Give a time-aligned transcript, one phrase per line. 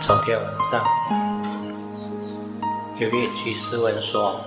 [0.00, 0.84] 昨天晚上，
[2.98, 4.38] 有位居士问说：“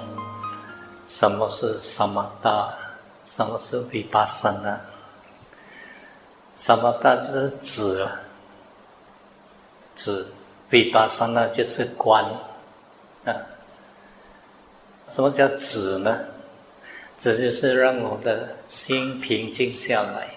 [1.07, 2.69] 什么是萨玛达？
[3.23, 4.79] 什么是维巴萨呢？
[6.53, 8.07] 萨玛达就是指，
[9.97, 10.23] 止；
[10.69, 12.23] 维巴萨那就是观。
[13.25, 13.35] 啊，
[15.09, 16.17] 什么叫止呢？
[17.17, 20.29] 止就是让我的心平静下来，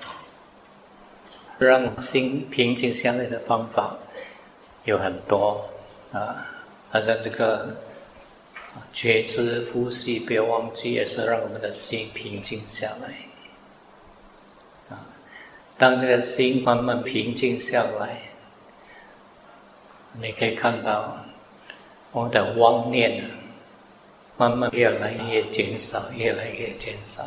[1.59, 3.97] 让心平静下来的方法。”
[4.85, 5.69] 有很多
[6.11, 6.47] 啊，
[6.91, 7.77] 好像这个
[8.95, 13.15] 觉知呼吸，不要忘记，也是让我们的心平静下来。
[14.89, 15.05] 啊，
[15.77, 18.23] 当这个心慢慢平静下来，
[20.21, 21.25] 你可以看到
[22.13, 23.25] 我的妄念
[24.37, 27.23] 慢慢越来越减少，越来越减少，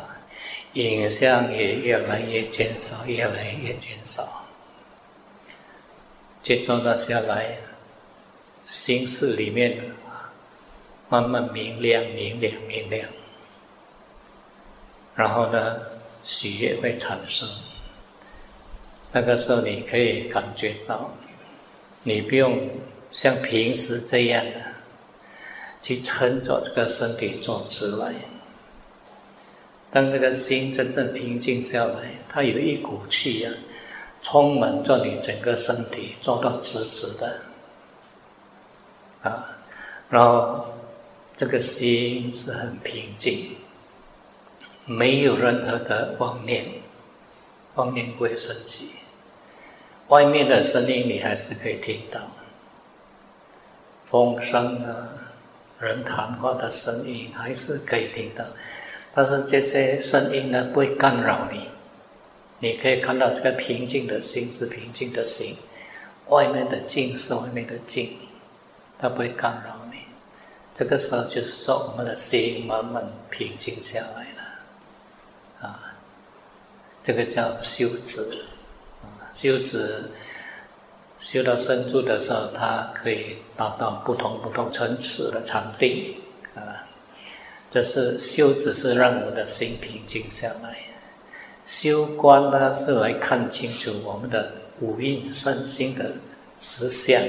[0.74, 4.46] 影像也越来越减少，越来越减少。
[6.42, 7.56] 接着呢，下来，
[8.64, 9.82] 心事里面
[11.08, 13.08] 慢慢明亮、明亮、明亮。
[15.14, 15.80] 然后呢，
[16.22, 17.48] 喜悦会产生。
[19.12, 21.10] 那个时候，你可以感觉到，
[22.04, 22.70] 你不用
[23.10, 24.60] 像平时这样的
[25.82, 28.14] 去撑着这个身体坐直来。
[29.90, 33.52] 当这个心真正平静下来，它有一股气啊。
[34.26, 37.40] 充满着你整个身体，做到直直的，
[39.22, 39.54] 啊，
[40.08, 40.64] 然后
[41.36, 43.50] 这个心是很平静，
[44.86, 46.64] 没有任何的妄念，
[47.74, 48.92] 妄念不会升起。
[50.08, 52.20] 外面的声音你还是可以听到，
[54.06, 55.08] 风声啊，
[55.80, 58.44] 人谈话的声音还是可以听到，
[59.14, 61.68] 但是这些声音呢，不会干扰你。
[62.60, 65.56] 你可以看到这个平静的心是平静的心，
[66.28, 68.16] 外面的静是外面的静，
[68.98, 69.98] 它不会干扰你。
[70.74, 75.94] 这个时候就是说，我们的心慢慢平静下来了，啊，
[77.02, 78.20] 这个叫修止，
[79.34, 80.10] 修止
[81.18, 86.14] 修到深处的时候，它可以达到不同不同层次的禅定，
[86.54, 86.86] 啊，
[87.70, 90.76] 这是修止是让我们的心平静下来。
[91.66, 96.12] 修观呢，是来看清楚我们的五蕴身心的
[96.60, 97.20] 实相，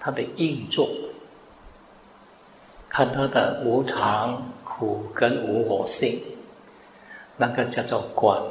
[0.00, 0.88] 它的运作，
[2.88, 6.20] 看它的无常、苦跟无我性，
[7.36, 8.42] 那个叫做观。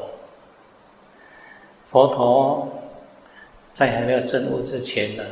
[1.95, 2.67] 佛陀
[3.73, 5.23] 在还没有证悟之前呢，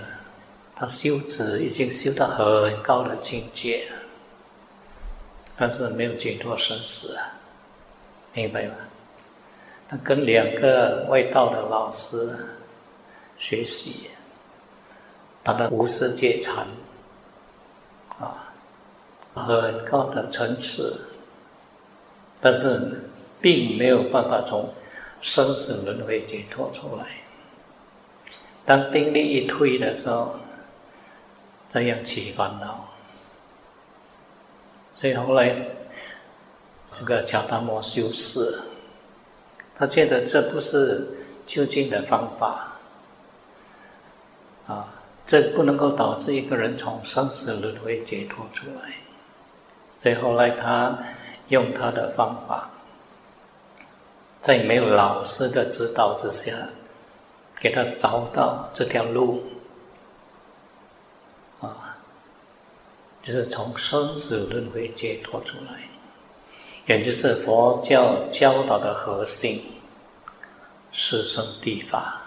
[0.73, 3.83] 他修持已经修到很高的境界，
[5.57, 7.17] 但是没有解脱生死，
[8.31, 8.75] 明白吗？
[9.89, 12.33] 他跟两个外道的老师
[13.35, 14.07] 学习，
[15.43, 16.65] 他的无世界禅
[18.21, 18.53] 啊，
[19.33, 20.97] 很高的层次，
[22.39, 23.01] 但是
[23.41, 24.73] 并没有办法从
[25.23, 27.05] 生死轮回解脱出来。
[28.65, 30.35] 当定力一退的时候，
[31.69, 32.89] 这样起烦恼，
[34.95, 35.55] 所以后来
[36.93, 38.63] 这个乔达摩修士。
[39.75, 41.07] 他觉得这不是
[41.45, 42.73] 究竟的方法，
[44.67, 44.93] 啊，
[45.25, 48.93] 这不能够导致一个人从生死轮回解脱出来。
[49.99, 50.97] 所以后来他
[51.47, 52.69] 用他的方法，
[54.43, 56.51] 在没有老师的指导之下，
[57.61, 59.41] 给他找到这条路，
[61.61, 61.97] 啊，
[63.21, 65.79] 就是从生死轮回解脱出来。
[66.85, 69.63] 也就是佛教教导的核心，
[70.91, 72.21] 四圣谛法。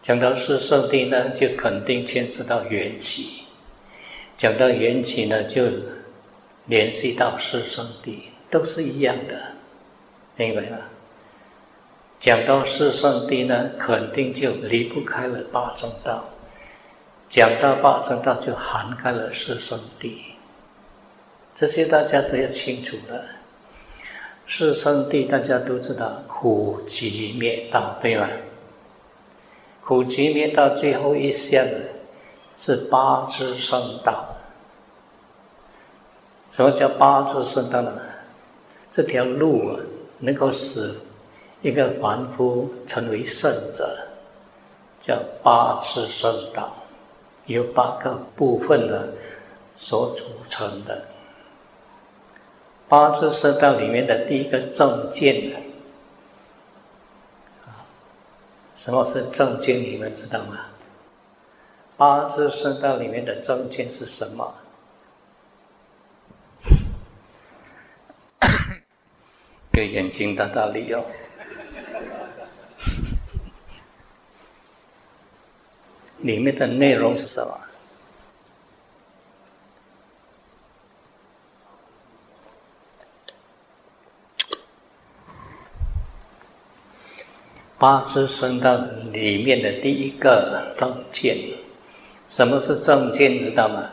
[0.00, 3.44] 讲到四圣谛呢，就肯定牵涉到缘起；
[4.38, 5.66] 讲到缘起呢，就
[6.64, 8.20] 联系到四圣谛，
[8.50, 9.52] 都是一样的，
[10.38, 10.78] 明白吗？
[12.20, 16.24] 讲到四圣谛呢，肯定就离不开了八正道；
[17.28, 20.18] 讲到八正道，就涵盖了四圣谛。
[21.54, 23.24] 这些大家都要清楚了。
[24.46, 28.28] 四圣谛大家都知道，苦集灭道，对吗？
[29.84, 31.78] 苦集灭道最后一项呢
[32.56, 34.36] 是八支圣道。
[36.50, 38.00] 什么叫八支圣道呢？
[38.90, 39.80] 这条路啊，
[40.20, 40.94] 能够使
[41.62, 44.08] 一个凡夫成为圣者，
[45.00, 46.72] 叫八支圣道，
[47.46, 49.12] 由八个部分的
[49.74, 51.04] 所组成的。
[52.88, 55.62] 八支圣道里面的第一个正见，
[58.74, 59.82] 什么是正见？
[59.82, 60.66] 你们知道吗？
[61.96, 64.54] 八支圣道里面的正见是什么？
[69.78, 71.04] 有眼睛的道理哦。
[76.18, 77.56] 里面的内容是什么？
[87.78, 88.74] 八支圣道
[89.12, 91.38] 里面的第一个正见，
[92.26, 93.38] 什么是正见？
[93.38, 93.88] 知道吗？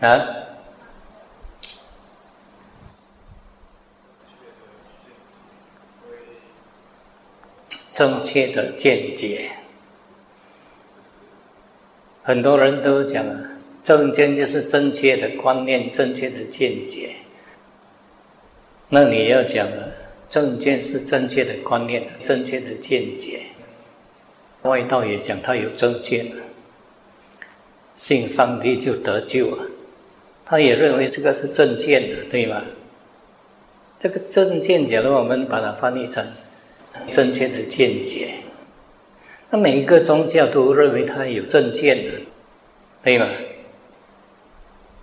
[0.00, 0.41] 啊？
[7.94, 9.50] 正确的见解。
[12.22, 13.36] 很多人都讲啊，
[13.82, 17.10] 正见就是正确的观念、正确的见解。
[18.88, 19.78] 那你要讲啊，
[20.30, 23.40] 正见是正确的观念、正确的见解。
[24.62, 26.30] 外道也讲他有正见，
[27.94, 29.66] 信上帝就得救了，
[30.46, 32.62] 他也认为这个是正见的，对吗？
[34.00, 36.24] 这个正见，假如我们把它翻译成
[37.10, 38.34] 正确的见解。
[39.50, 42.12] 那每一个宗教都认为他有正见的，
[43.02, 43.26] 对吗？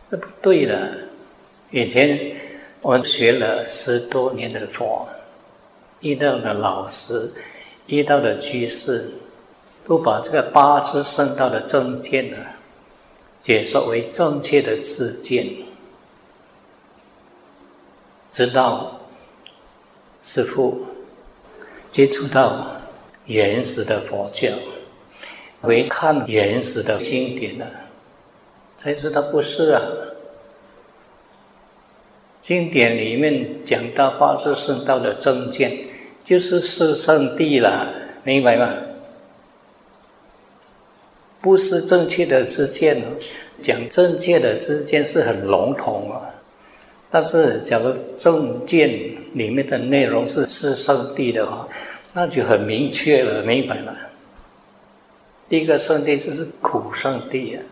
[0.09, 0.91] 那不对了。
[1.71, 2.35] 以前
[2.81, 5.07] 我学了十多年的佛，
[5.99, 7.31] 遇到的老师、
[7.85, 9.11] 遇到的居士，
[9.85, 12.37] 都把这个八支圣道的正见呢，
[13.43, 15.47] 解说为正确的自见，
[18.31, 18.99] 直到
[20.23, 20.87] 师父
[21.89, 22.75] 接触到。
[23.25, 24.49] 原始的佛教，
[25.61, 27.65] 回看原始的经典呢，
[28.75, 29.79] 才知道不是啊。
[32.41, 35.77] 经典里面讲到八字圣道的正见，
[36.23, 37.87] 就是四圣地了，
[38.23, 38.73] 明白吗？
[41.39, 42.99] 不是正确的知见，
[43.61, 46.33] 讲正确的知见是很笼统啊。
[47.11, 48.89] 但是，假如正见
[49.33, 51.67] 里面的内容是是圣地的话，
[52.13, 53.95] 那就很明确了，明白了。
[55.47, 57.63] 第一个圣地就是苦圣地啊，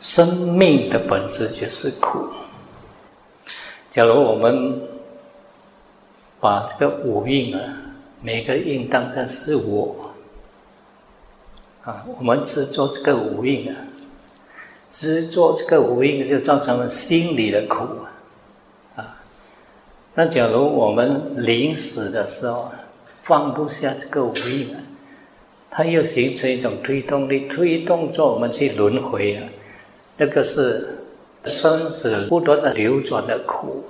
[0.00, 2.28] 生命的本质就是苦。
[3.90, 4.80] 假如我们
[6.40, 7.60] 把这个五蕴啊，
[8.20, 10.12] 每个印当成是我
[11.84, 13.76] 啊，我们执着这个五蕴啊，
[14.90, 18.10] 执着这个五蕴就造成了心理的苦啊。
[20.14, 22.70] 那假如我们临死的时候，
[23.22, 24.80] 放不下这个无印啊，
[25.70, 29.42] 它又形成一种推动力，推动着我们去轮回啊。
[30.16, 30.98] 那个是
[31.44, 33.84] 生死不断的流转的苦，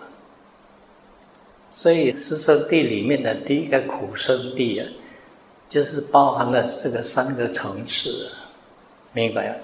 [1.71, 4.87] 所以四圣地里面的第一个苦圣地啊，
[5.69, 8.31] 就是包含了这个三个层次，
[9.13, 9.55] 明白吗？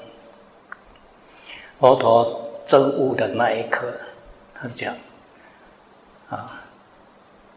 [1.78, 3.86] 佛陀证悟的那一刻，
[4.54, 4.94] 他讲
[6.30, 6.64] 啊。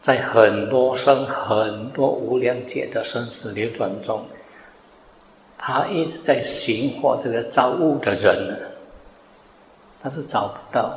[0.02, 4.26] 在很多生、很多无量劫的生死流转中，
[5.58, 8.58] 他一直在寻获这个造物的人呢，
[10.02, 10.94] 他是找不到，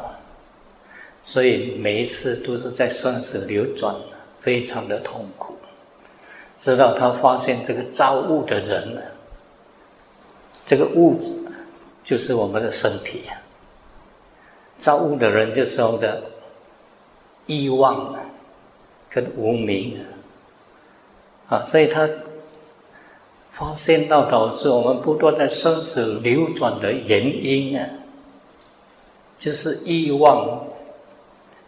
[1.23, 3.95] 所以每一次都是在生死流转，
[4.41, 5.55] 非常的痛苦。
[6.57, 9.01] 直到他发现这个造物的人呢，
[10.65, 11.31] 这个物质
[12.03, 13.23] 就是我们的身体，
[14.79, 16.21] 造物的人就是我们的
[17.47, 18.15] 欲望。
[19.09, 19.99] 跟无名
[21.49, 22.07] 啊，啊所以他
[23.51, 27.89] 发现到导致我们不断的生死流转的原因啊，
[29.39, 30.67] 就是欲望，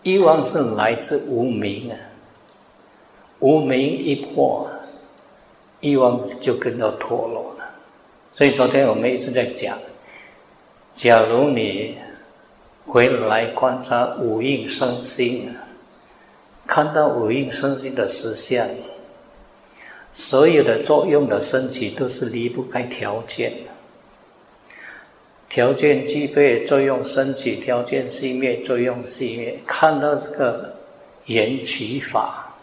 [0.02, 1.96] 欲望是来自无名啊，
[3.38, 4.68] 无名一破，
[5.80, 7.64] 欲望就跟着脱落了。
[8.30, 9.78] 所以昨天我们一直在讲，
[10.92, 11.96] 假如你
[12.84, 15.64] 回来观察五蕴身心啊。
[16.68, 18.68] 看到五蕴身心的实相，
[20.12, 23.70] 所有的作用的升起都是离不开条件的。
[25.48, 29.58] 条件具备，作用升起；条件熄灭，作用熄灭。
[29.66, 30.74] 看到这个
[31.24, 32.54] 缘起法，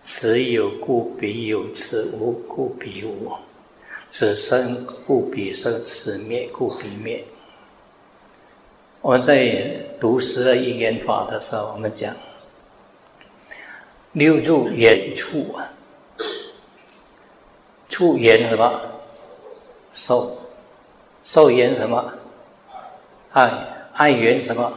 [0.00, 3.30] 此有故彼有，此无故彼无，
[4.10, 7.22] 此生故彼生，此灭故彼灭。
[9.02, 9.62] 我们在
[10.00, 12.16] 读十二因缘法的时候，我们讲。
[14.12, 15.70] 六入远处啊，
[17.88, 18.80] 处缘什么？
[19.92, 20.36] 受，
[21.22, 22.12] 受缘什么？
[23.30, 23.50] 爱，
[23.92, 24.72] 爱缘什么？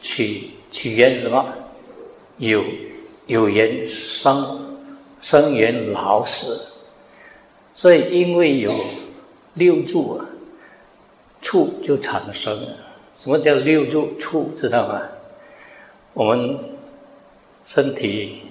[0.00, 1.44] 取，取缘什么？
[2.38, 2.62] 有，
[3.26, 4.76] 有缘生，
[5.20, 6.72] 生缘老死。
[7.74, 8.72] 所以，因为有
[9.54, 10.26] 六住啊，
[11.40, 12.64] 处就产生。
[13.16, 14.52] 什么叫六住处？
[14.54, 15.02] 知道吗？
[16.14, 16.58] 我们
[17.64, 18.41] 身体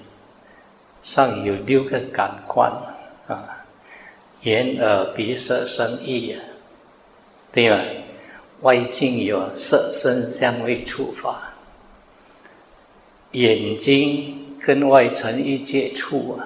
[1.03, 2.71] 上有六个感官
[3.27, 3.65] 啊，
[4.41, 6.35] 眼、耳、鼻、舌、身、意，
[7.51, 7.79] 对吧？
[8.61, 11.51] 外境有色、声、香、味、触、法，
[13.31, 16.45] 眼睛跟外尘一接触啊，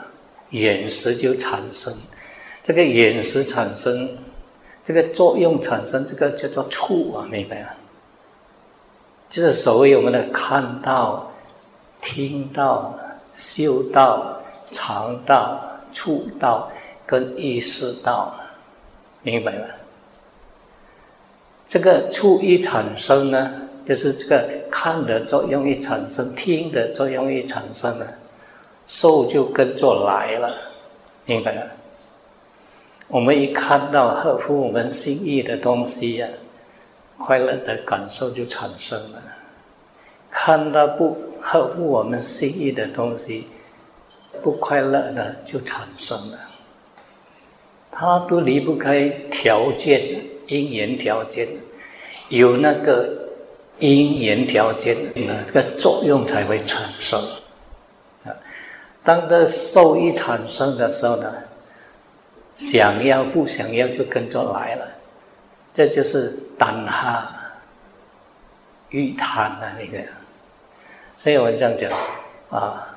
[0.51, 1.93] 眼识就产生。
[2.63, 4.17] 这个眼识产生，
[4.83, 7.69] 这个作用产生，这个叫做触啊，明白吗？
[9.29, 11.29] 就是所谓我们的看到、
[12.01, 12.97] 听到、
[13.33, 14.41] 嗅到、
[14.71, 15.59] 尝到、
[15.93, 16.69] 触到
[17.05, 18.33] 跟意识到，
[19.21, 19.65] 明白吗？
[21.67, 23.51] 这个触一产生呢，
[23.87, 28.05] 就是这个看的作用一产生，听的作用一产生呢，
[28.87, 30.55] 受就跟着来了，
[31.25, 31.61] 明白吗？
[33.07, 36.27] 我们一看到合乎我们心意的东西呀，
[37.17, 39.19] 快乐的感受就产生了；
[40.29, 43.47] 看到不合乎我们心意的东西，
[44.41, 46.39] 不快乐的就产生了。
[47.91, 51.47] 它都离不开条件，因缘条件，
[52.29, 53.29] 有那个
[53.79, 57.19] 因缘条件，那个作用才会产生。
[58.23, 58.31] 啊，
[59.03, 61.33] 当这受益产生的时候呢？
[62.55, 64.87] 想要不想要就跟着来了，
[65.73, 67.35] 这就是胆哈
[68.91, 70.01] 欲贪的那个。
[71.17, 71.91] 所以我这样讲
[72.49, 72.94] 啊，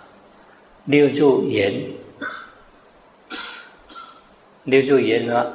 [0.89, 1.85] 六柱言，
[4.65, 5.53] 六柱言啊，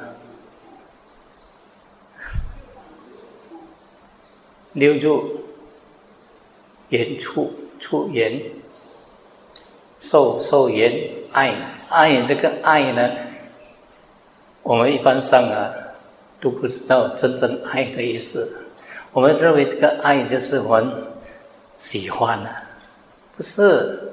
[4.74, 5.40] 六柱
[6.88, 8.40] 言处处言，
[9.98, 11.52] 受受言爱
[11.88, 13.10] 爱这个爱呢？
[14.62, 15.74] 我们一般上啊，
[16.40, 18.68] 都不知道真正爱的意思。
[19.10, 20.92] 我们认为这个爱就是我们
[21.76, 22.62] 喜欢啊，
[23.36, 24.03] 不是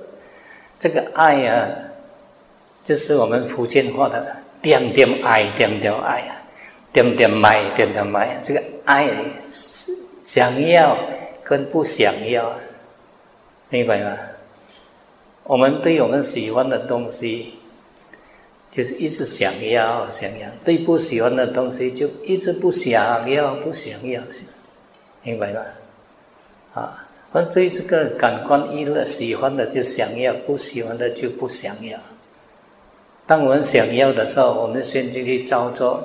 [0.81, 1.67] 这个爱呀，
[2.83, 6.41] 就是我们福建话的点点爱，点点爱啊，
[6.91, 8.39] 点点买，点点买。
[8.41, 9.07] 这个爱
[10.23, 10.97] 想要
[11.43, 12.51] 跟不想要，
[13.69, 14.17] 明白吗？
[15.43, 17.53] 我们对我们喜欢的东西。
[18.71, 24.21] 就是一直想要想要，对不喜欢的东西就一直不想要不想要，
[25.21, 25.61] 明白吗？
[26.73, 31.97] 啊，我对这个感官娱乐，喜欢的就想要，不喜欢的就不想要。
[33.25, 36.03] 当我们想要的时候，我们先去照做，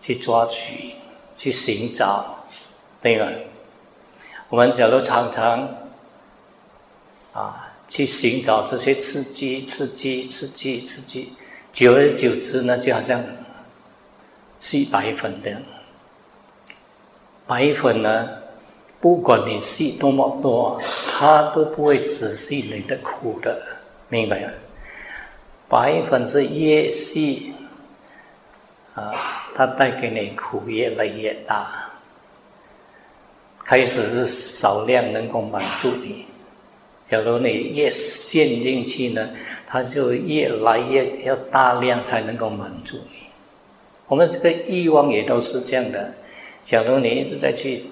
[0.00, 0.94] 去抓取，
[1.36, 2.44] 去寻找，
[3.00, 3.28] 对吧？
[4.48, 5.68] 我们假如常常
[7.32, 11.32] 啊去寻找这些刺激、刺激、刺激、刺激。
[11.72, 13.22] 久而久之呢，就好像
[14.58, 15.56] 吸白粉的，
[17.46, 18.28] 白粉呢，
[19.04, 20.80] 不管你吸多么多，
[21.12, 23.60] 他都不会止息你的苦的，
[24.08, 24.48] 明白吗？
[25.68, 27.52] 白粉是越细
[28.94, 29.12] 啊，
[29.54, 31.70] 它带给你苦越来越大。
[33.62, 36.24] 开始是少量能够满足你。
[37.10, 39.28] 假如你越陷进去呢，
[39.66, 43.18] 它就越来越要大量才能够满足你。
[44.06, 46.10] 我们这个欲望也都是这样的。
[46.62, 47.84] 假如你一直在去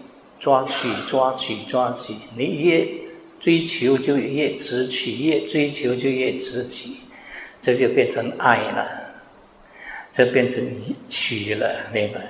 [0.43, 2.85] 抓取、抓取、抓取，你越
[3.39, 6.97] 追求就越执取，越追求就越执取，
[7.61, 8.85] 这就变成爱了，
[10.13, 10.61] 这变成
[11.09, 12.21] 取了，明白？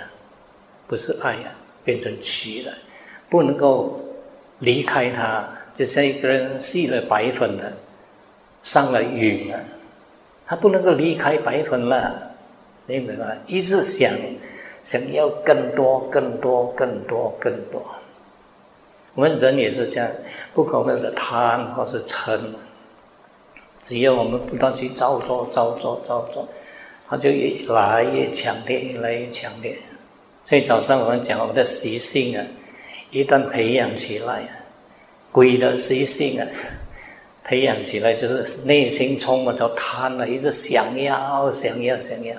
[0.87, 1.55] 不是爱呀，
[1.85, 2.75] 变成取了，
[3.31, 3.99] 不能够
[4.59, 5.49] 离开它。
[5.75, 7.73] 就像一个人吸了白粉了，
[8.63, 9.59] 上了瘾了，
[10.47, 12.31] 他不能够离开白粉了，
[12.87, 13.25] 明白吗？
[13.47, 14.13] 一直想
[14.85, 17.83] 想要更多、更多、更多、更多。
[19.15, 20.09] 我们人也是这样，
[20.55, 22.41] 不管我们是贪或是嗔，
[23.81, 26.49] 只要我们不断去造作、造作、造作，
[27.09, 29.77] 它就越来越强烈，越来越强烈。
[30.45, 32.45] 所以早上我们讲我们的习性啊，
[33.11, 34.49] 一旦培养起来。
[35.31, 36.47] 鬼的习性啊，
[37.43, 42.37] 培养起来就是内心充满着贪了，一直想要、想要、想要。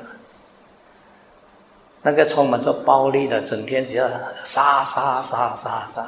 [2.04, 4.08] 那个充满着暴力的，整天只要
[4.44, 6.08] 杀、杀、杀、杀、杀。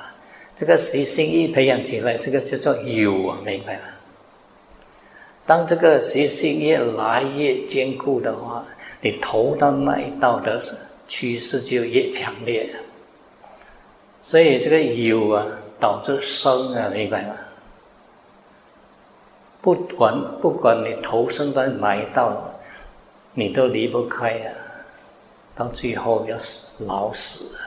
[0.58, 3.82] 这个习性一培养起来，这个叫做有啊，明白吗？
[5.46, 8.66] 当这个习性越来越坚固的话，
[9.02, 10.60] 你投到那一道的
[11.08, 12.70] 趋势就越强烈。
[14.24, 15.46] 所以这个有啊，
[15.80, 17.36] 导致生啊，明白吗？
[19.62, 22.50] 不管不管你投生到哪一道，
[23.34, 24.50] 你都离不开啊，
[25.54, 27.60] 到最后要死老死，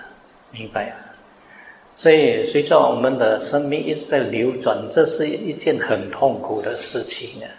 [0.50, 0.96] 明白啊？
[1.98, 7.50] 所以随着我们的生命一直在流转，这是一件很痛苦的事情啊。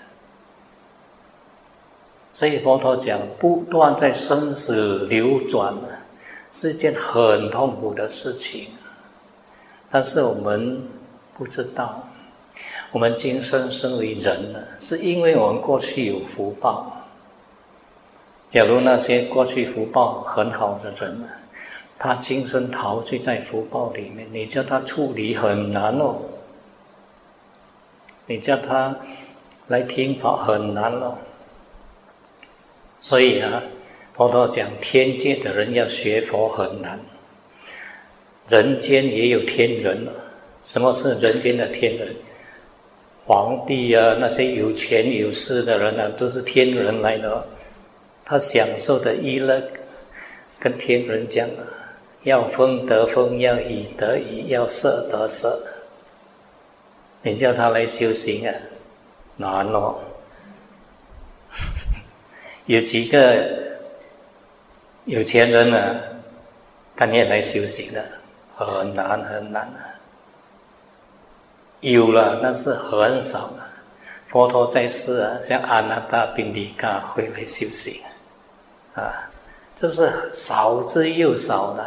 [2.32, 5.92] 所以佛陀讲，不断在生死流转啊，
[6.54, 8.68] 是一件很痛苦的事情。
[9.92, 10.82] 但是我们
[11.38, 12.02] 不知道，
[12.94, 16.96] 我们今生身为人呢，是因为我们过去有福报。
[18.50, 21.28] 假如那些过去福报很好的人呢，
[22.00, 26.16] 他今生陶醉在福报里面，你叫他处理很难哦。
[28.26, 28.96] 你叫他
[29.68, 31.18] 来听法很难哦。
[33.02, 33.62] 所以啊，
[34.14, 36.98] 佛陀讲天界的人要学佛很难。
[38.48, 40.08] 人间也有天人
[40.64, 42.16] 什么是人间的天人？
[43.26, 47.46] 皇帝啊，那些有钱有势的人啊，都是天人来的。
[48.26, 49.62] 他享受的娱乐，
[50.60, 51.62] 跟天人讲啊，
[52.24, 55.62] 要风得风，要雨得雨，要色得色。
[57.22, 58.56] 你叫他来修行啊，
[59.38, 60.00] 难哦。
[62.66, 63.78] 有几个
[65.06, 65.96] 有钱人呢，
[66.96, 68.04] 半夜来修行的？
[68.56, 69.96] 很难很难啊！
[71.80, 73.66] 有了，但是很少啊。
[74.28, 78.04] 佛陀在世啊，像阿那达宾利嘎会来修行
[78.96, 79.32] 啊，
[79.76, 81.84] 这是少之又少的。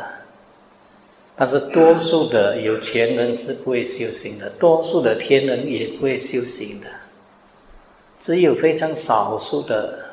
[1.34, 6.86] 但是多数的有钱人是不会修行的，多数的天人也不会修行的，
[8.20, 10.04] 只有非常少数的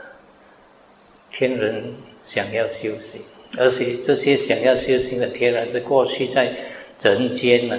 [1.29, 3.21] 天人想要修行。
[3.57, 6.55] 而且这些想要修行的天人是过去在
[7.01, 7.77] 人间呢，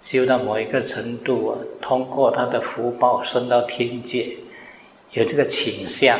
[0.00, 4.36] 修到某一个程度啊，通过他的福报升到天界，
[5.12, 6.18] 有这个倾向，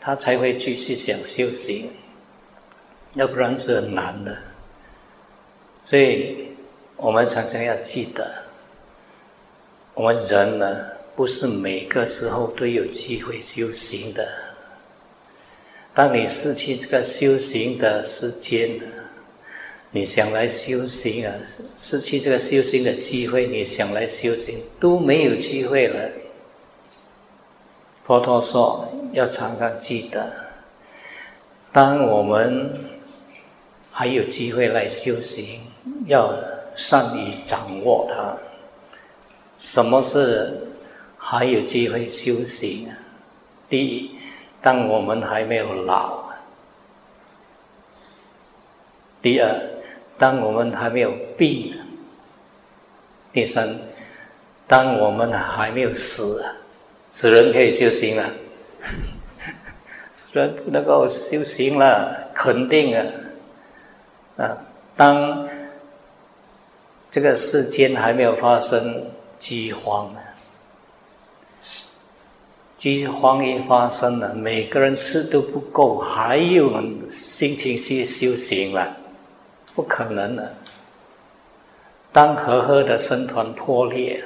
[0.00, 1.90] 他才会继续想修行，
[3.14, 4.34] 要不然是很难的。
[5.88, 6.48] 所以
[6.96, 8.30] 我们常常要记得，
[9.94, 10.84] 我们人呢，
[11.16, 14.28] 不是每个时候都有机会修行的。
[15.94, 18.78] 当你失去这个修行的时间，
[19.90, 21.32] 你想来修行啊，
[21.78, 26.10] 失去这个修行的机会，你想来修行都没有机会了。
[28.04, 30.30] 佛陀说，要常常记得，
[31.72, 32.74] 当我们
[33.90, 35.60] 还有机会来修行，
[36.08, 36.34] 要
[36.74, 38.36] 善于掌握它。
[39.56, 40.66] 什么是
[41.16, 42.98] 还有机会修行啊？
[43.68, 44.10] 第一。
[44.60, 46.24] 当我们还没有老，
[49.22, 49.48] 第二，
[50.18, 51.72] 当我们还没有病，
[53.32, 53.78] 第三，
[54.66, 56.44] 当我们还没有死，
[57.08, 58.28] 死人可以修行了，
[60.12, 63.06] 死人不能够修行了，肯定啊，
[64.38, 64.58] 啊，
[64.96, 65.48] 当
[67.10, 70.20] 这个世间还没有发生饥荒呢。
[72.76, 78.96] 饥荒一发生了，每个人吃都不够，还有心情去修行了？
[79.74, 80.54] 不可能的。
[82.12, 84.22] 当和合的僧团破裂，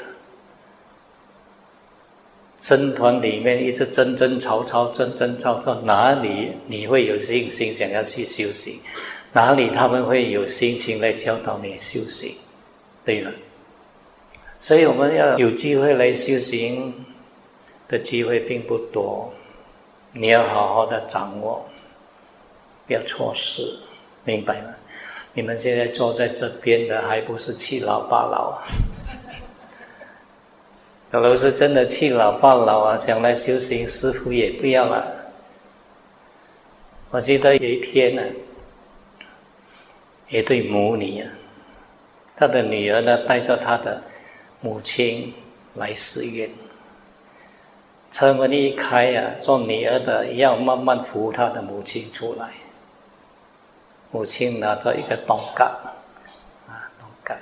[2.61, 8.79] 僧团里面一直争争吵吵，争争吵吵，哪里你会有信心想要去修行？
[9.33, 12.35] 哪里他们会有心情来教导你修行？
[13.05, 13.31] 对了，
[14.61, 16.95] 所以我们要有机会来修行。
[17.89, 19.31] 的机会并不多，
[20.13, 21.63] 你要好好的掌握，
[22.87, 23.61] 不要错失，
[24.25, 24.71] 明白吗？
[25.35, 28.59] 你们现在坐在这边的，还不是七老八老？
[31.11, 35.07] 可能是真的七老八老啊，想来修行，师傅也不要了。
[37.11, 38.23] 我记得有一天呢，
[40.31, 41.29] 一对母女啊，
[42.37, 44.03] 他的女儿呢，带着他的
[44.61, 45.33] 母亲
[45.75, 46.51] 来寺院。
[48.11, 52.51] 车门一开呀，做女儿的要慢慢扶他的母亲出来。
[54.11, 55.67] 母亲拿着一个东杠，
[56.69, 57.35] 啊，东杠，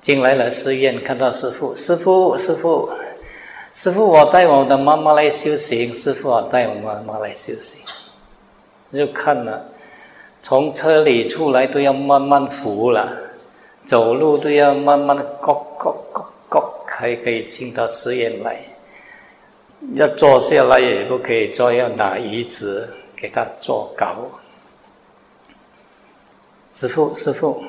[0.00, 2.90] 进来了寺院，看到师傅，师傅，师傅，
[3.74, 7.84] 师傅，我带我的妈妈来修行，师傅，我带我妈妈来修行。
[8.94, 9.62] 就看了，
[10.40, 13.12] 从车里出来都要慢慢扶了，
[13.84, 18.56] 走路都要慢慢的，咯咯咯咯，才可以进到寺院来。
[19.94, 24.16] 要坐下来也不可以坐，要拿椅子给他坐高。
[26.72, 27.62] 师傅，师傅，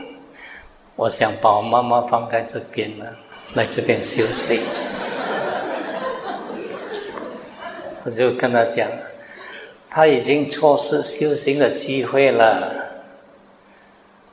[0.96, 3.06] 我想把我妈妈放在这边呢，
[3.54, 4.62] 来这边休息。
[8.06, 8.90] 我就跟他讲，
[9.90, 12.86] 他已经错失修行的机会了。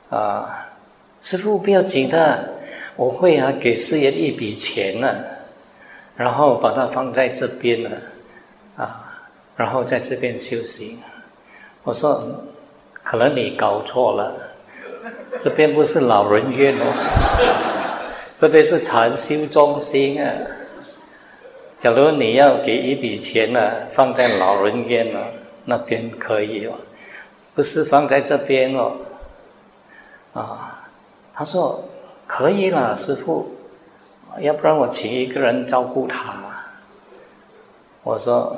[0.09, 0.62] 啊，
[1.23, 2.53] 师傅不要紧的，
[2.97, 5.07] 我会啊给事业一笔钱呢。
[6.15, 7.89] 然后把它放在这边了，
[8.75, 9.19] 啊，
[9.55, 10.99] 然后在这边修行。
[11.83, 12.23] 我说，
[13.01, 14.31] 可能你搞错了，
[15.41, 16.85] 这边不是老人院哦，
[18.35, 20.31] 这边是禅修中心啊。
[21.81, 25.19] 假如你要给一笔钱呢，放在老人院呢，
[25.65, 26.73] 那边可以哦，
[27.55, 28.91] 不是放在这边哦。
[30.33, 30.82] 啊，
[31.33, 31.83] 他说
[32.27, 33.49] 可以了，师傅。
[34.39, 36.33] 要不然我请一个人照顾他。
[38.01, 38.57] 我说，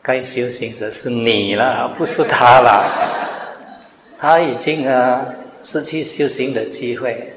[0.00, 2.84] 该修行的是你了，不是他了。
[4.18, 5.24] 他已经啊
[5.62, 7.32] 失去修行的机会，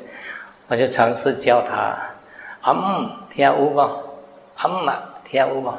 [0.67, 1.95] 我就尝试教他，
[2.61, 3.91] 阿姆跳舞吧，
[4.55, 4.89] 阿姆
[5.23, 5.77] 跳舞吧，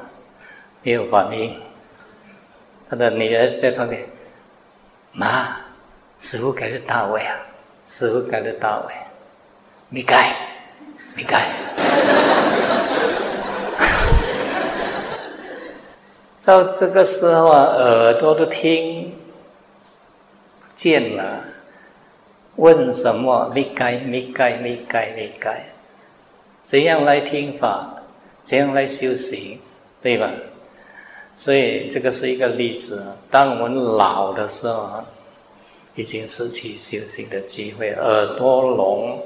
[0.83, 1.59] 没有反应。
[2.89, 4.07] 他的女儿在旁边，
[5.13, 5.57] 妈，
[6.21, 7.35] 师傅改的大位啊，
[7.87, 8.95] 师傅改得到位，
[9.89, 10.35] 没改。
[11.19, 11.47] 你改，
[16.45, 19.15] 到这个时候啊，耳朵都听
[20.61, 21.43] 不见了。
[22.57, 23.51] 问什么？
[23.55, 25.65] 你该，你该，你该，你该，
[26.63, 27.95] 怎样来听法？
[28.43, 29.59] 怎样来修行？
[30.03, 30.31] 对吧？
[31.35, 33.03] 所以这个是一个例子。
[33.31, 35.03] 当我们老的时候啊，
[35.97, 39.21] 已经失去修行的机会，耳朵聋，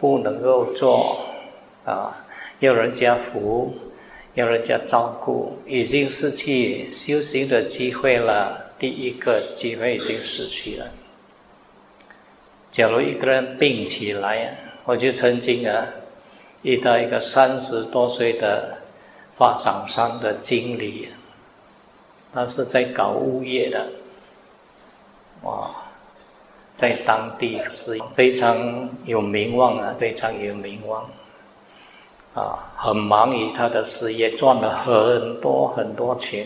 [0.00, 1.18] 不能够做。
[1.84, 2.16] 啊，
[2.60, 3.74] 要人家扶，
[4.34, 8.72] 要人家照顾，已经失去修行的机会了。
[8.78, 10.86] 第一个机会已经失去了。
[12.72, 15.86] 假如一个人病起来，我就曾经啊
[16.62, 18.78] 遇到一个三十多岁的
[19.36, 21.08] 发展商的经理，
[22.32, 23.88] 他是在搞物业的，
[26.82, 31.08] 在当地是非常有名望啊，非常有名望。
[32.34, 36.44] 啊，很忙于他的事业，赚了很多很多钱。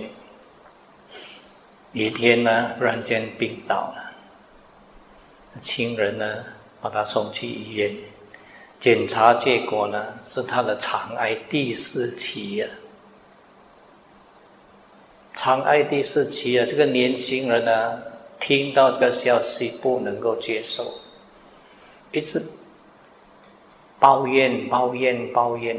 [1.95, 4.13] 一天呢，忽然间病倒了，
[5.63, 6.45] 亲人呢
[6.83, 7.97] 把他送去医院，
[8.79, 12.69] 检查结果呢是他的肠癌第四期啊。
[15.35, 18.03] 肠癌第四期啊，这个年轻人呢
[18.41, 20.85] 听到这个消息不能够接受，
[22.13, 22.43] 一直。
[23.99, 25.75] 抱怨，抱怨，抱怨，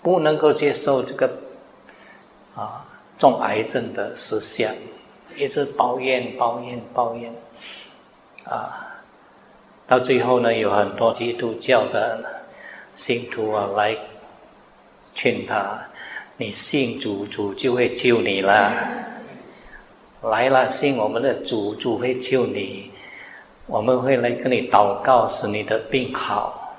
[0.00, 1.28] 不能够接受这个
[2.54, 2.86] 啊
[3.18, 4.72] 重癌症的思想，
[5.36, 7.34] 一直抱怨，抱怨，抱怨，
[8.44, 8.94] 啊，
[9.88, 12.24] 到最后呢，有很多基督教的
[12.94, 13.98] 信徒啊来
[15.12, 15.84] 劝他
[16.38, 18.72] ：“你信主，主就会救你了。
[20.22, 22.90] 来了，信我们的主，主会救你。
[23.66, 26.74] 我们会来跟你祷告，使你的病好。”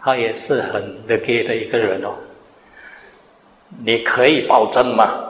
[0.00, 2.10] 他也是很 lucky 的一个人哦。
[3.84, 5.24] 你可以保证吗？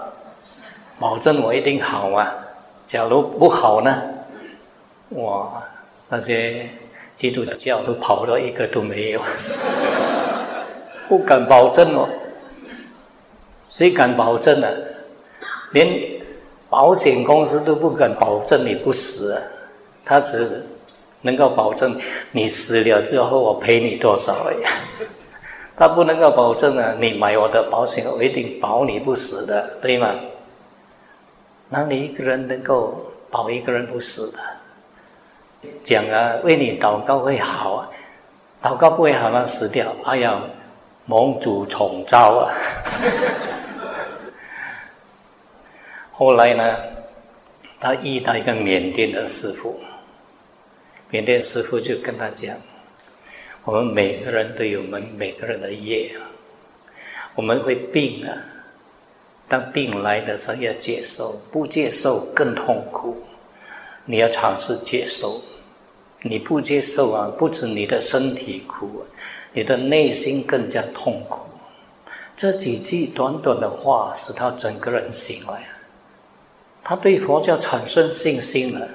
[0.99, 2.35] 保证我一定好啊？
[2.87, 4.03] 假如不好呢？
[5.11, 5.63] 哇，
[6.09, 6.69] 那些
[7.15, 9.23] 基督教都跑到一个都没有，
[11.09, 12.09] 不敢保证哦。
[13.71, 14.69] 谁敢保证呢？
[15.73, 16.18] 连
[16.71, 19.41] 保险公司都不敢保证你不死，
[20.05, 20.65] 他只。
[21.23, 21.99] 能够保证
[22.31, 24.33] 你死了之后我赔你多少？
[24.49, 24.71] 哎呀，
[25.77, 26.95] 他不能够保证啊！
[27.01, 30.15] 你买我的保险，我一定保你不死的，对吗？
[31.71, 34.39] 那你一个人能够保一个人不死的？
[35.83, 37.91] 讲啊，为你祷告会好啊，
[38.63, 39.93] 祷告不会好那死掉。
[40.05, 40.41] 哎呀，
[41.07, 42.55] 蒙主宠召啊！
[46.19, 46.77] 后来呢，
[47.79, 49.79] 他遇到一个缅甸的师傅。
[51.11, 52.57] 缅甸师傅就跟他讲
[53.63, 56.27] ：“我们每个人都有我们每个人的业啊，
[57.37, 58.35] 我们会病啊。
[59.47, 63.23] 当病来的时候要接受，不接受更痛苦。
[64.05, 65.41] 你要尝试接受，
[66.23, 69.05] 你不接受啊，不止你的身体苦，
[69.53, 71.43] 你的内心更加痛苦。”
[72.37, 75.78] 这几句短短的话，使他整个人醒来啊，
[76.89, 78.89] 他对佛教产生信心了。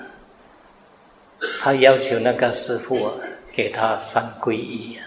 [1.62, 3.13] 他要求那个师傅啊
[3.53, 5.06] 给他三皈依啊。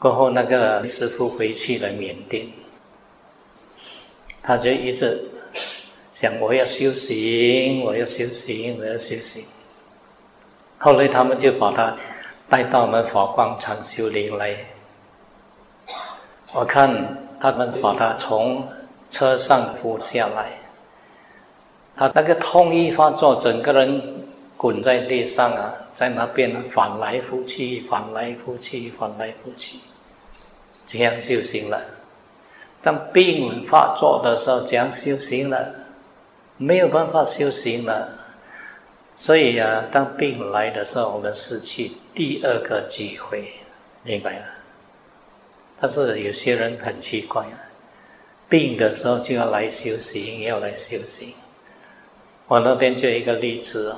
[0.00, 2.48] 过后，那个师傅回去了缅甸，
[4.42, 5.30] 他就一直
[6.10, 9.44] 想我要修行，我要修行，我要修行。
[10.78, 11.96] 后来他们就把他
[12.48, 14.56] 带到我们佛光禅修林来。
[16.52, 18.68] 我看他们把他从
[19.08, 20.58] 车上扶下来，
[21.96, 24.24] 他那个痛一发作，整个人
[24.56, 29.78] 滚在地上啊，在那边翻来覆去，翻来覆去，翻来覆去，
[30.86, 31.80] 这样修行了。
[32.82, 35.68] 当病发作的时候，这样修行了，
[36.56, 38.08] 没有办法修行了。
[39.14, 43.44] 所以啊，当病来的时候，我们失去第二个机会，
[44.02, 44.44] 明白了？
[45.78, 47.54] 但是有些人很奇怪啊，
[48.48, 51.34] 病的时候就要来修行，要来修行。
[52.52, 53.96] 我那边就一个例子，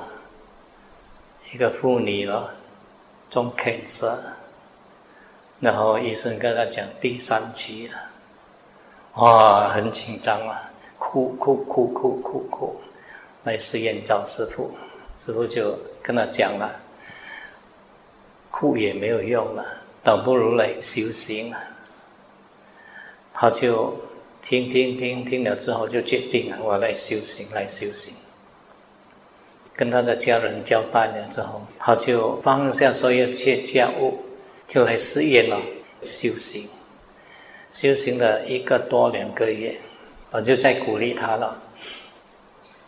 [1.51, 2.55] 一个妇女了，
[3.29, 4.17] 中 cancer，
[5.59, 7.95] 然后医生跟她讲第三期了。
[9.15, 12.81] 哇，很紧张啊，哭哭哭哭哭哭，
[13.43, 14.71] 来实验找师傅，
[15.17, 16.79] 师傅就跟他讲了，
[18.51, 19.65] 哭也没有用了，
[20.01, 21.57] 倒不如来修行了。
[23.33, 23.93] 他就
[24.41, 28.15] 听听听听了之后，就决定了我来修行，来修行。
[29.75, 34.23] 跟他的家人交代了之后，他就放下所有一切家务，
[34.67, 35.59] 就来实验了
[36.01, 36.67] 修行。
[37.71, 39.77] 修行了一个多两个月，
[40.31, 41.61] 我就在鼓励他了，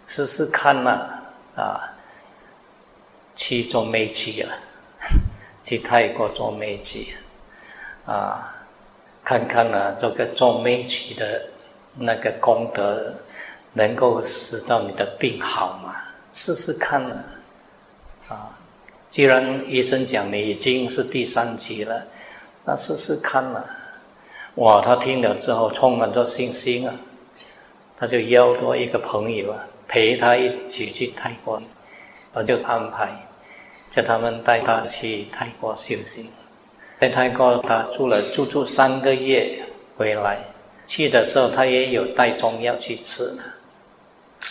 [0.07, 0.91] 试试看嘛，
[1.57, 1.93] 啊，
[3.35, 4.49] 去做媒体啊，
[5.61, 7.13] 去泰国做媒体，
[8.05, 8.55] 啊，
[9.25, 11.45] 看看呢这个做媒体的
[11.97, 13.13] 那个功德，
[13.73, 15.93] 能够使到你的病好吗？
[16.37, 17.23] 试试看呢，
[18.29, 18.55] 啊，
[19.09, 22.05] 既然医生讲你已经是第三级了，
[22.63, 23.65] 那试试看嘛。
[24.57, 24.79] 哇！
[24.79, 26.93] 他听了之后充满着信心啊，
[27.97, 31.59] 他就邀多一个朋友啊，陪他一起去泰国，
[32.33, 33.09] 我就安排
[33.89, 36.29] 叫他们带他去泰国修行。
[37.01, 39.63] 在泰国他住了住住三个月，
[39.97, 40.37] 回来
[40.85, 43.23] 去的时候他也有带中药去吃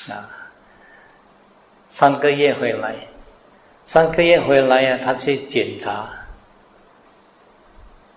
[0.08, 0.32] 啊。
[1.88, 2.94] 三个月回来，
[3.84, 6.08] 三个月回来呀，他去检查，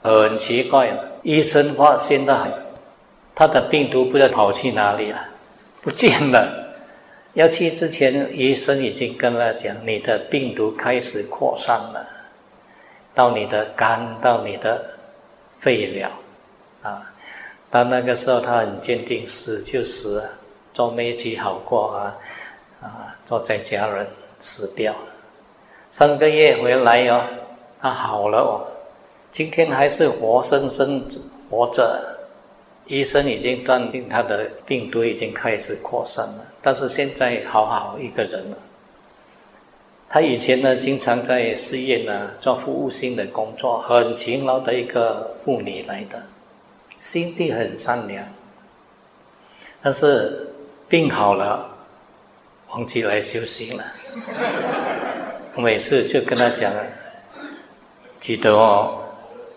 [0.01, 0.97] 很奇怪啊。
[1.21, 2.65] 医生发现的，
[3.35, 5.19] 他的病毒不知道跑去哪里了，
[5.81, 6.67] 不见了。
[7.33, 12.05] 要去之前，医生已经跟他讲，你的病毒开始扩散了，
[13.13, 14.83] 到你的肝，到你的
[15.59, 16.11] 肺了，
[16.81, 17.13] 啊，
[17.69, 20.27] 到那个时候他很坚定，死就死，
[20.73, 22.17] 做媒体好过啊，
[22.81, 24.07] 啊，做在家人
[24.39, 24.93] 死掉。
[25.89, 27.23] 三个月回来哦，
[27.81, 28.65] 他好了哦。
[29.31, 31.03] 今天还是活生生
[31.49, 32.17] 活着，
[32.85, 38.57] 医生已经断定他的病毒已经开始扩散了，但是现在好好一个人了。
[40.07, 46.19] 他以前呢，经常在事业呢做服务性的工作，很勤劳的一个妇女来的，
[46.99, 48.25] 心地很善良。
[49.83, 50.47] 但是
[50.87, 51.69] 病好了，
[52.71, 53.83] 忘记来修行了。
[55.55, 56.71] 我每次就跟他讲，
[58.19, 59.03] 记得哦。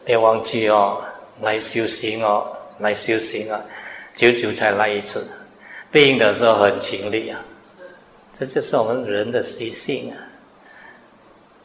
[0.05, 1.01] 别忘记哦，
[1.43, 2.45] 来修行哦，
[2.81, 3.61] 来修行啊，
[4.17, 5.25] 久久才来一次。
[5.93, 7.39] 病的时候很勤力啊，
[8.37, 10.17] 这就是我们人的习性啊。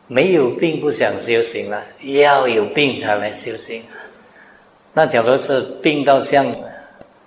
[0.06, 3.84] 没有病不想修行了，要有病才来修行。
[4.94, 6.46] 那假如是病到像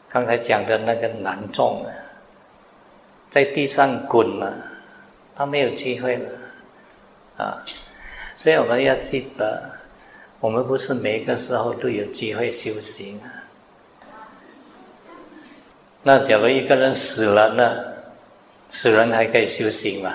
[0.08, 1.90] 刚才讲的那个男众啊，
[3.30, 4.52] 在地上滚了，
[5.34, 6.30] 他没有机会了
[7.38, 7.64] 啊。
[8.36, 9.78] 所以我们要记得。
[10.40, 13.20] 我们不是每个时候都有机会修行。
[16.02, 17.70] 那假如一个人死了呢？
[18.70, 20.14] 死人还可以修行吗？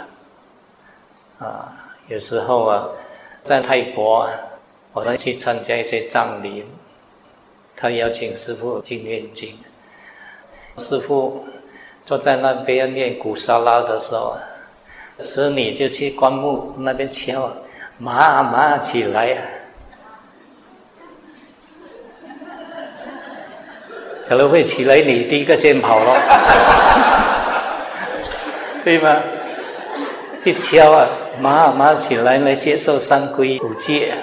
[1.37, 2.89] 啊，有时候啊，
[3.43, 4.27] 在泰国，
[4.93, 6.65] 我们去参加一些葬礼，
[7.75, 9.55] 他邀请师傅去念经。
[10.77, 11.45] 师傅
[12.05, 14.37] 坐在那边念古沙拉的时候，
[15.19, 17.51] 使女就去棺木那边敲，
[17.97, 19.41] 马马起来啊。
[24.27, 26.21] 可能会起来，你第一个先跑了，
[28.83, 29.21] 对吗？
[30.43, 31.07] 去敲啊，
[31.39, 34.13] 马马起来来接受三归五戒。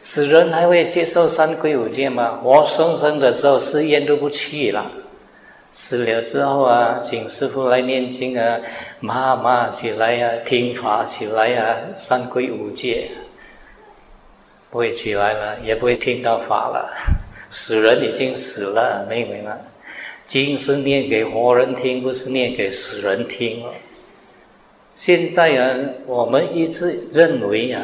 [0.00, 2.38] 死人还会接受三归五戒吗？
[2.42, 4.84] 活生生的时候，试验都不去了。
[5.72, 8.60] 死了之后啊，请师傅来念经啊，
[9.00, 13.10] 马马起来呀，听法起来呀，三归五戒
[14.70, 16.92] 不会起来了，也不会听到法了。
[17.48, 19.58] 死人已经死了，没有了。
[20.26, 23.64] 经是念给活人听，不是念给死人听。
[24.94, 27.82] 现在啊，我们一直认为啊，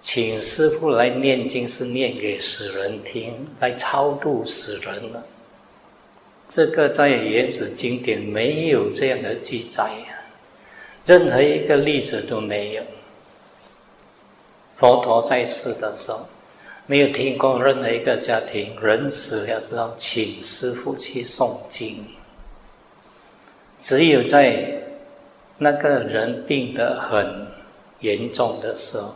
[0.00, 5.22] 请师傅来念经是念给死人听，来超度死人了。
[6.56, 10.16] 这个在原始经典没有这样的记载呀，
[11.04, 12.82] 任何一个例子都没有。
[14.74, 16.26] 佛陀在世的时候，
[16.86, 22.02] 没有听过任何一个家庭人死了之后请师傅去诵经，
[23.78, 24.80] 只有在
[25.58, 27.46] 那个人病得很
[28.00, 29.12] 严重的时候，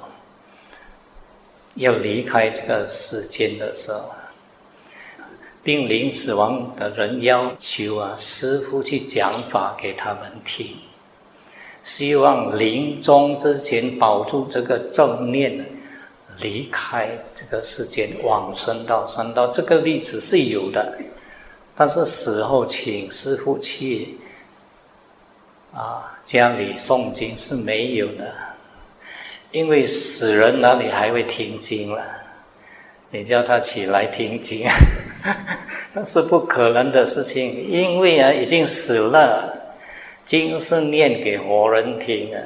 [1.77, 4.11] 要离开这个世间的时候，
[5.63, 10.67] 濒临死亡的人要求啊师傅去讲法给他们听。
[11.83, 15.65] 希望临终之前保住这个正念，
[16.41, 19.47] 离开这个世间，往生到三道。
[19.49, 20.99] 这个例子是有的，
[21.75, 24.19] 但是死后请师傅去
[25.73, 28.33] 啊家里诵经是没有的，
[29.51, 32.03] 因为死人哪里还会听经了？
[33.11, 34.69] 你叫他起来听经，
[35.93, 39.57] 那是不可能的事情，因为啊已经死了。
[40.25, 42.41] 经是念给活人听啊，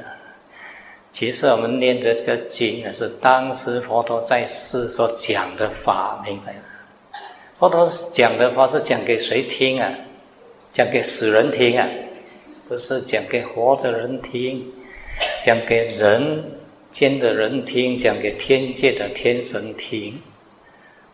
[1.12, 6.60] 其实我们念的这个经啊，是当时佛陀在世所讲的法，明白吗？
[7.58, 9.92] 佛陀讲的话是讲给谁听啊？
[10.72, 11.86] 讲给死人听啊？
[12.66, 14.64] 不是讲给活的人听，
[15.42, 16.42] 讲给人
[16.90, 20.18] 间的人听，讲给天界的天神听，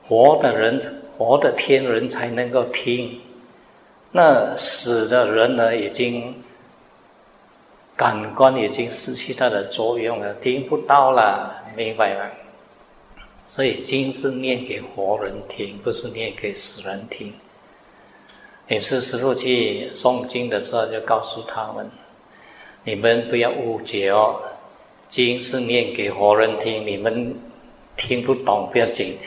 [0.06, 0.80] 活的人、
[1.20, 3.20] 活的天人才能够听，
[4.10, 6.34] 那死的人呢，已经。
[7.96, 12.24] 感官已经失去它的作用了，听不到了，明白吗？
[13.44, 17.30] 所以经是念给活人听，不是念给死人听。
[18.66, 21.90] 每次师傅去诵经的时候，就告诉他们：
[22.84, 24.40] 你们不要误解哦，
[25.06, 27.38] 经是念给活人听，你们
[27.98, 29.18] 听不懂不要紧，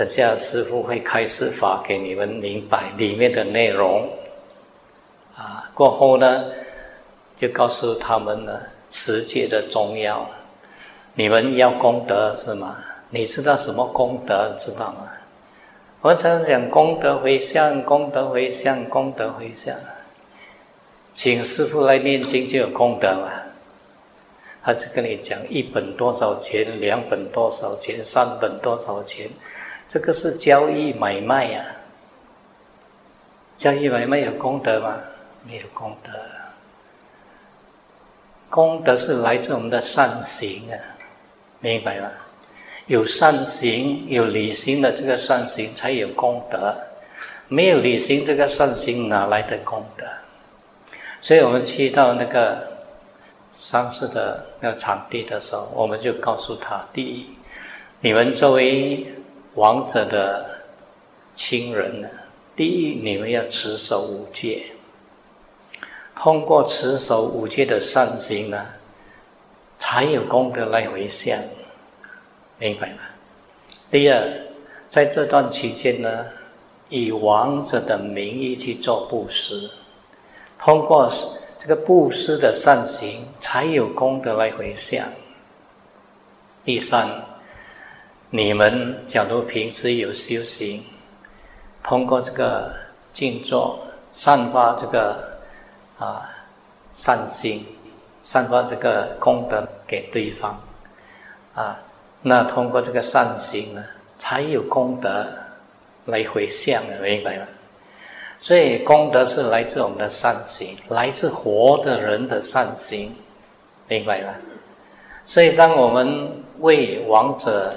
[0.00, 4.08] 等下师傅会开示法给你们明白里面的内容。
[5.36, 6.46] 啊，过后呢？
[7.38, 10.26] 就告诉他们了持戒的重要，
[11.12, 12.78] 你们要功德是吗？
[13.10, 15.06] 你知道什么功德知道吗？
[16.00, 19.76] 我常常讲功德回向，功德回向，功德回向。
[21.14, 23.30] 请师傅来念经就有功德嘛？
[24.62, 29.28] 他就跟你讲一本多少钱，两本多少钱，三本多少钱，
[29.92, 31.64] 这个是交易买卖呀。
[33.58, 34.96] 交易买卖有功德吗？
[35.44, 36.12] 没有功德。
[38.48, 40.78] 功德是来自我们的善行啊，
[41.58, 42.08] 明白吗？
[42.86, 46.72] 有善行、有履行的这个善行才有功德，
[47.48, 50.06] 没有履行这个善行哪来的功德？
[51.20, 52.78] 所以我们去到那个
[53.54, 57.26] 上市的那个场地的时候，我们就告诉他：第一，
[58.00, 59.06] 你们作为
[59.54, 60.60] 亡者的
[61.34, 62.08] 亲人呢，
[62.54, 64.66] 第一，你们要持守五戒。
[66.14, 68.66] 通过持守五戒的善行呢，
[69.78, 71.38] 才有功德来回向，
[72.58, 72.98] 明白吗？
[73.90, 74.22] 第二，
[74.88, 76.26] 在这段期间呢，
[76.88, 79.70] 以王者的名义去做布施，
[80.58, 81.10] 通过
[81.58, 85.04] 这个布施的善行，才有功德来回向。
[86.64, 87.08] 第三，
[88.30, 90.84] 你们假如平时有修行，
[91.82, 92.72] 通过这个
[93.12, 93.78] 静坐，
[94.12, 95.28] 散发这个。
[96.00, 96.26] 啊，
[96.94, 97.62] 善心，
[98.22, 100.58] 散发这个功德给对方，
[101.54, 101.78] 啊，
[102.22, 103.84] 那通过这个善心呢，
[104.16, 105.26] 才有功德
[106.06, 107.44] 来回向的，明白吗？
[108.38, 113.14] 所以功德是来自我们的善行，来自活的人的善行，
[113.88, 114.32] 明白吗？
[115.26, 117.74] 所以当我们为亡者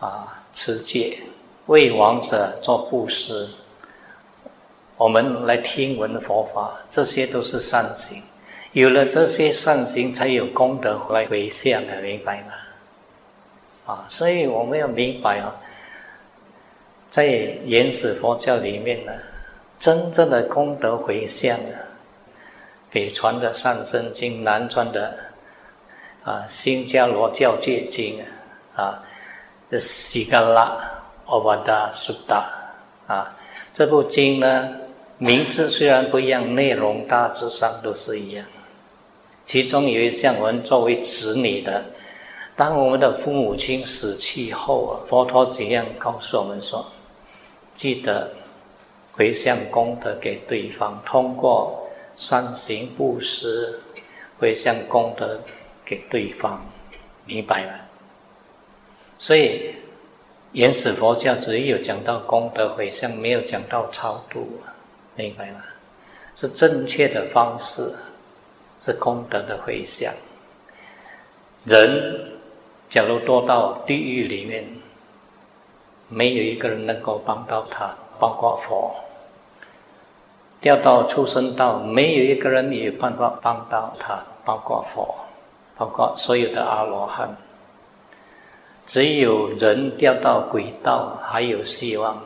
[0.00, 1.18] 啊持戒，
[1.66, 3.48] 为亡者做布施。
[4.96, 8.22] 我们来听闻佛法，这些都是善行。
[8.72, 12.52] 有了这些善行，才有功德来回向的，明白吗？
[13.86, 15.54] 啊，所以我们要明白啊，
[17.08, 19.12] 在原始佛教里面呢，
[19.78, 21.78] 真正的功德回向啊，
[22.90, 25.16] 北传的《上生经》，南传的
[26.24, 28.18] 啊《新迦罗教戒经》
[28.74, 29.04] 啊，啊，
[29.76, 30.78] 《西格拉
[31.26, 32.48] 欧巴达苏达》
[33.12, 33.36] 啊，
[33.74, 34.68] 这部经呢。
[35.20, 38.46] 名字虽然不一样，内容大致上都是一样。
[39.44, 41.84] 其中有一项，我们作为子女的，
[42.54, 46.86] 当我们的父母亲死去后，佛陀怎样告诉我们说：
[47.74, 48.30] 记得
[49.10, 53.80] 回向功德给对方，通过善行布施
[54.38, 55.40] 回向功德
[55.84, 56.64] 给对方，
[57.24, 57.72] 明白吗？
[59.18, 59.74] 所以
[60.52, 64.60] 原始佛教只有讲到功德回向，没有讲到超度，
[65.16, 65.60] 明白吗？
[66.36, 67.92] 是正确的方式，
[68.80, 70.12] 是功德的回向。
[71.64, 72.30] 人
[72.88, 74.64] 假如堕到地狱里面，
[76.08, 78.94] 没有一个人能够帮到他，包括佛；
[80.60, 85.14] 掉到畜生道，没有一个人有办法帮到他，包括佛，
[85.76, 87.36] 包括所有的阿罗汉。
[88.88, 92.20] 只有人掉到轨道还有希望。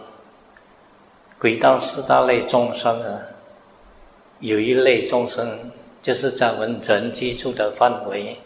[1.40, 3.18] 轨道四大类众生啊。
[4.38, 5.58] 有一类众生，
[6.02, 8.36] 就是在我们人居住的范围，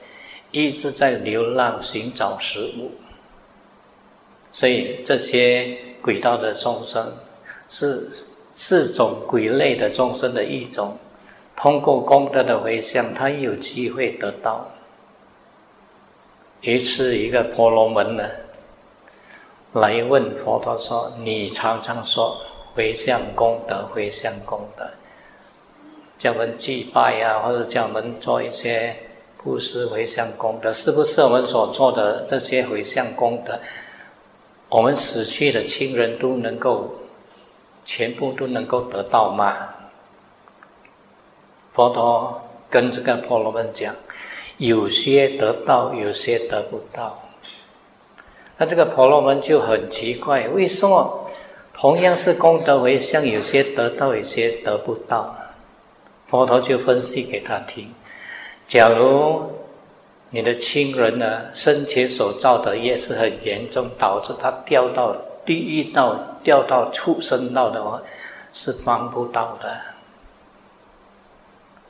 [0.50, 2.90] 一直在流浪寻找食物，
[4.50, 7.06] 所以这些轨道的众生
[7.68, 8.10] 是
[8.54, 10.96] 四种鬼类的众生的一种。
[11.54, 14.66] 通过功德的回向，他有机会得到。
[16.66, 18.28] 一次，一个婆罗门呢，
[19.74, 22.36] 来问佛陀说：“你常常说
[22.74, 24.84] 回向功德，回向功德。”
[26.18, 28.96] 叫我们祭拜啊，或者叫我们做一些
[29.38, 33.56] 布施回向功德，是不是我们所做的这些回向功德，
[34.68, 36.92] 我们死去的亲人都能够
[37.84, 39.68] 全部都能够得到吗？
[41.74, 43.94] 佛陀跟这个婆罗门讲，
[44.58, 47.22] 有些得到，有些得不到。
[48.58, 51.30] 那这个婆罗门就很奇怪，为什么
[51.74, 55.34] 同样是功德回向，有些得到，有些得不到？
[56.28, 57.88] 佛陀就分析给他听：
[58.66, 59.42] 假如
[60.30, 68.00] 你的亲人呢生前所造的业是很严重，导致他掉到地狱道、掉到畜生道的话，
[68.52, 69.76] 是帮不到的。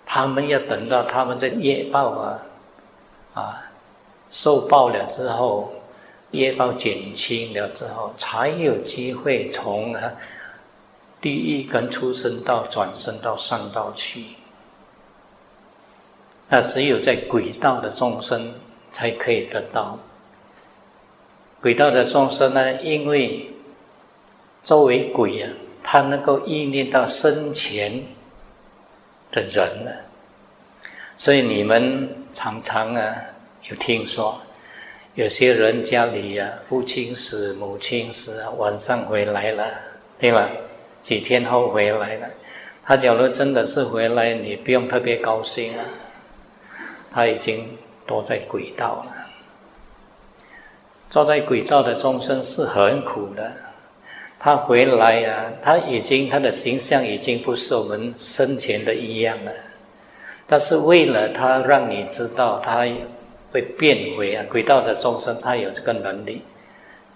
[0.04, 2.42] 他们要等到他们的业报啊
[3.36, 3.62] 啊
[4.28, 5.72] 受报了之后，
[6.32, 10.12] 业报减轻了之后，才有机会从啊。
[11.18, 14.26] 地狱跟出生道转生到上道去，
[16.48, 18.54] 那只有在鬼道的众生
[18.92, 19.98] 才可以得到。
[21.60, 23.50] 鬼道的众生呢，因为
[24.62, 25.50] 作为鬼啊，
[25.82, 28.04] 他能够意念到生前
[29.32, 29.90] 的人呢，
[31.16, 33.16] 所以你们常常啊
[33.70, 34.38] 有听说，
[35.14, 39.64] 有些人家里啊父亲死、母亲死，晚上回来了，
[40.18, 40.50] 对吧？
[41.00, 42.28] 几天后回来了，
[42.84, 45.84] 他假如真的是回来，你不用特别高兴啊。
[47.10, 47.66] 他已经
[48.06, 49.16] 躲在轨道了，
[51.08, 53.50] 坐在轨道的众生是很苦的。
[54.38, 59.52] 他回来呀，他已经他的形象已经不是我们生前的一样了。
[60.46, 62.86] 但是为了他让你知道，他
[63.52, 66.42] 会变回啊，轨道的众生他有这个能力，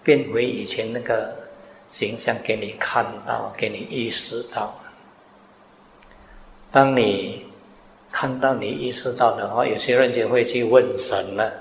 [0.03, 1.39] 变回以前那个。
[1.91, 4.73] 形象给你看到，给你意识到。
[6.71, 7.45] 当你
[8.13, 11.53] 看到、你意识到的话，有些人就会去问神了，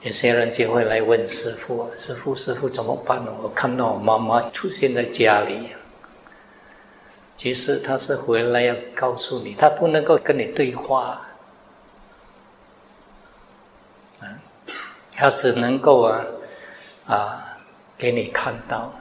[0.00, 3.30] 有些人就会来问师傅：“师傅，师傅怎么办呢？
[3.42, 5.68] 我看到我妈妈出现在家里。”
[7.38, 11.20] 其实他是回来要告诉你，他不能够跟你对话，
[14.20, 14.26] 啊，
[15.12, 16.20] 他只能够啊
[17.06, 17.56] 啊
[17.96, 18.92] 给你看到。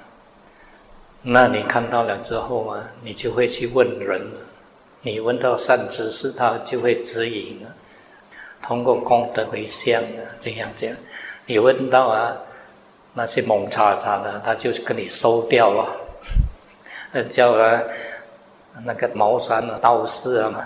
[1.24, 4.22] 那你看到了之后啊，你就会去问人，
[5.02, 7.74] 你问到善知识，他就会指引了。
[8.62, 10.96] 通过功德回向啊，这样这样。
[11.48, 12.38] 你问到啊，
[13.16, 15.90] 那些蒙叉叉的，他就跟你收掉了。
[17.12, 17.82] 那 叫啊，
[18.86, 20.64] 那个茅山的道士啊嘛，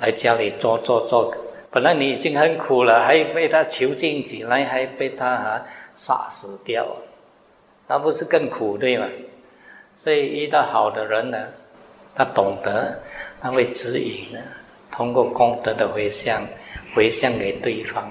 [0.00, 1.34] 来家里做做做。
[1.70, 5.62] 本来你已经很苦了，还被他囚禁起来，还被他啊
[5.94, 6.86] 杀死掉，
[7.86, 9.06] 那不是更苦对吗？
[9.96, 11.38] 所以遇到好的人呢，
[12.14, 12.98] 他懂得，
[13.40, 14.38] 他会指引呢，
[14.90, 16.42] 通过功德的回向，
[16.94, 18.10] 回向给对方。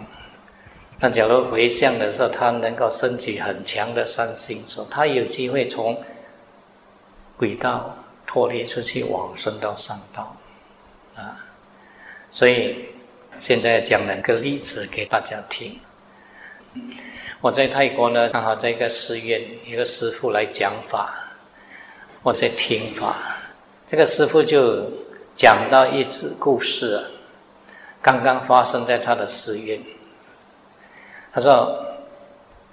[0.99, 5.95] 那假如回向的时候，他能够升起很强的善心，说他有机会从
[7.37, 7.95] 轨道
[8.27, 10.37] 脱离出去，往生到上道
[11.15, 11.43] 啊。
[12.29, 12.85] 所以
[13.39, 15.79] 现在讲两个例子给大家听。
[17.41, 21.15] 我在泰国呢，刚好在一个寺院，一个师傅来讲法。
[22.23, 23.15] 我在听法，
[23.89, 24.83] 这个师傅就
[25.35, 27.03] 讲到一则故事啊，
[28.01, 29.79] 刚刚发生在他的寺院。
[31.31, 31.79] 他说，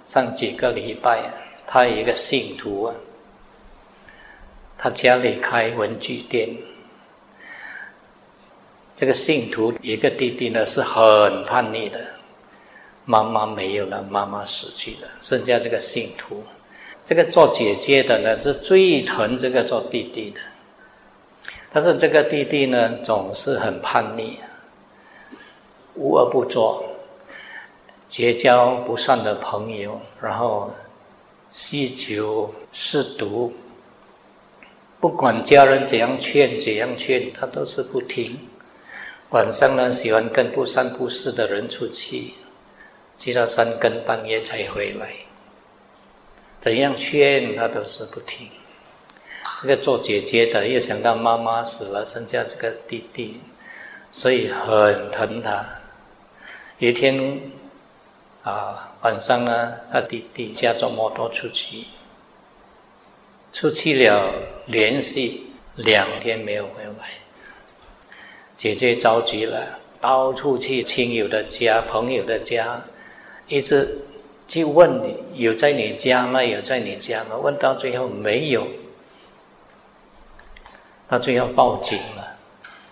[0.03, 1.21] 上几个礼拜，
[1.65, 2.95] 他有一个信徒啊，
[4.77, 6.49] 他家里开文具店。
[8.97, 11.99] 这个信徒一个弟弟呢是很叛逆的，
[13.03, 16.41] 妈妈没有了，妈妈死去了，剩下这个信徒。
[17.03, 20.39] 这个做姐姐的呢是最疼这个做弟弟的，
[21.71, 24.39] 但是这个弟弟呢总是很叛逆，
[25.95, 26.83] 无恶不作，
[28.07, 30.73] 结交不善的朋友，然后
[31.51, 33.53] 酗酒嗜毒，
[35.05, 38.35] 不管家人怎样劝怎样劝，他都是不听。
[39.29, 42.33] 晚上呢，喜欢跟不三不四的人出去，
[43.15, 45.11] 直到三更半夜才回来。
[46.59, 48.49] 怎样劝他都是不听。
[49.61, 53.39] 这个做姐姐的又想到妈妈死了，剩下这个弟弟，
[54.11, 55.63] 所以很疼他。
[56.79, 57.39] 有一天
[58.41, 61.83] 啊，晚上呢，他弟弟驾着摩托出去，
[63.55, 64.33] 出去了
[64.65, 65.39] 连续
[65.75, 67.07] 两天没有回来。
[68.57, 72.81] 姐姐着急了，到处去亲友的家、朋友的家，
[73.47, 73.97] 一直
[74.45, 76.43] 去问你有在你家吗？
[76.43, 77.37] 有在你家吗？
[77.37, 78.67] 问到最后没有，
[81.07, 82.35] 到最后报警了，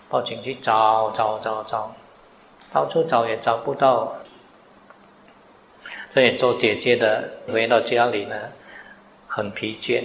[0.08, 1.94] 报警去找找找找，
[2.72, 4.14] 到处找也找不到，
[6.14, 8.34] 所以做姐姐的回到家里呢，
[9.28, 10.02] 很疲倦，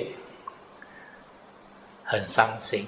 [2.09, 2.85] 很伤心。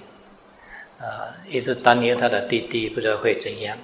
[0.99, 3.75] 啊，一直担忧他的弟弟不知道会怎样，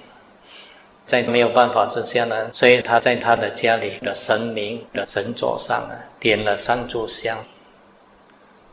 [1.04, 7.36] 在没有办法之下呢，所以他在他的家里的神明的神座上啊，点了三炷香，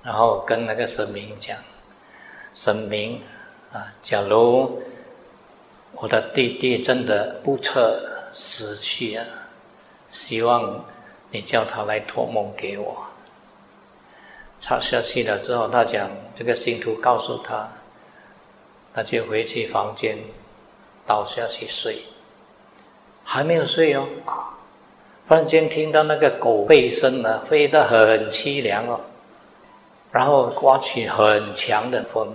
[0.04, 1.58] 然后跟那个神明讲
[2.54, 3.20] ：“神明
[3.74, 4.80] 啊，假如
[5.94, 9.26] 我的弟弟真的不测死去啊，
[10.08, 10.86] 希望
[11.32, 13.08] 你叫他来托梦给我。”
[14.66, 17.70] 插下去了之后，他讲这个信徒告诉他。
[18.96, 20.18] 他就回去房间，
[21.06, 22.02] 倒下去睡，
[23.24, 24.08] 还没有睡哦，
[25.28, 29.00] 忽然间听到那个狗吠声呢，吠得很凄凉哦，
[30.12, 32.34] 然后刮起很强的风。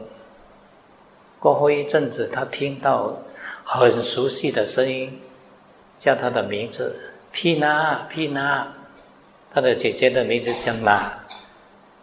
[1.40, 3.12] 过后一阵子，他听到
[3.64, 5.20] 很熟悉的声音，
[5.98, 6.94] 叫他的名字
[7.32, 8.72] 皮娜皮娜，
[9.52, 11.10] 他的姐姐的名字叫娜，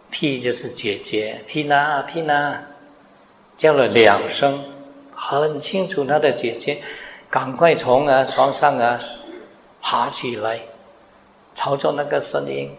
[0.10, 2.62] 皮就是姐姐皮娜皮娜。
[3.58, 4.64] 叫了两声，
[5.16, 6.06] 很清楚。
[6.06, 6.80] 他的姐姐
[7.28, 9.00] 赶快从啊床上啊
[9.82, 10.60] 爬起来，
[11.56, 12.70] 朝着那个声音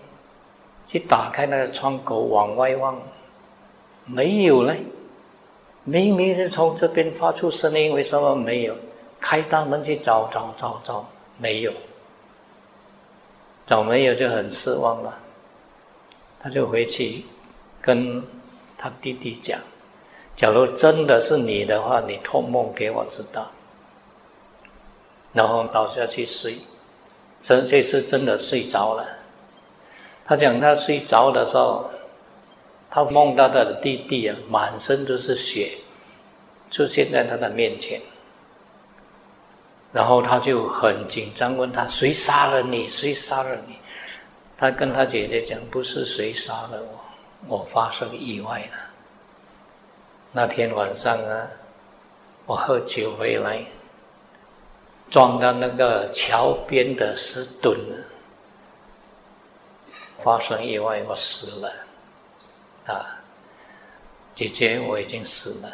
[0.87, 2.97] 去打开那个窗口往外望，
[4.05, 4.81] 没有嘞。
[5.83, 8.77] 明明是从这边发出声音，为什么没有？
[9.19, 11.05] 开大门去找找找找，
[11.39, 11.73] 没有，
[13.67, 15.19] 找没有就很失望了。
[16.41, 17.25] 他就回去
[17.81, 18.23] 跟
[18.77, 19.59] 他弟弟讲。
[20.37, 23.51] 假如真的是你的话，你托梦给我知道，
[25.33, 26.59] 然后倒下去睡。
[27.41, 29.05] 真这次真的睡着了。
[30.25, 31.89] 他讲他睡着的时候，
[32.91, 35.79] 他梦到他的弟弟啊，满身都是血，
[36.71, 38.01] 出现在他的面前。
[39.93, 42.87] 然后他就很紧张，问他谁杀了你？
[42.89, 43.78] 谁杀了你？
[44.59, 48.77] 他跟他姐姐讲，不是谁杀了我，我发生意外了。
[50.33, 51.49] 那天晚上啊，
[52.45, 53.65] 我喝酒回来，
[55.09, 57.79] 撞到那个桥边的石墩，
[60.25, 61.73] 发生意外，我死了。
[62.87, 63.07] 啊，
[64.35, 65.71] 姐姐，我已经死了。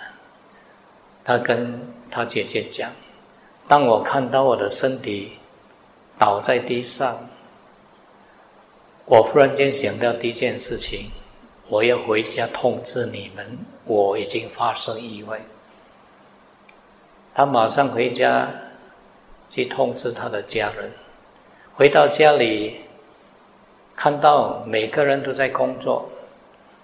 [1.25, 1.81] 他跟
[2.11, 2.93] 他姐姐讲，
[3.67, 5.39] 当我看到我的身体
[6.19, 7.19] 倒在地上，
[9.07, 11.11] 我忽然间想到第一件事情。
[11.69, 15.41] 我要回家通知你们，我已经发生意外。
[17.35, 18.49] 他马上回家
[19.51, 20.91] 去通知他的家人。
[21.75, 22.77] 回到家里，
[23.97, 26.09] 看到每个人都在工作，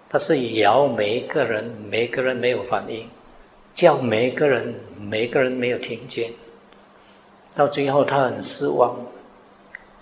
[0.09, 3.09] 他是摇每一个人，每个人没有反应，
[3.75, 6.33] 叫每一个人，每个人没有听见。
[7.55, 8.97] 到最后，他很失望，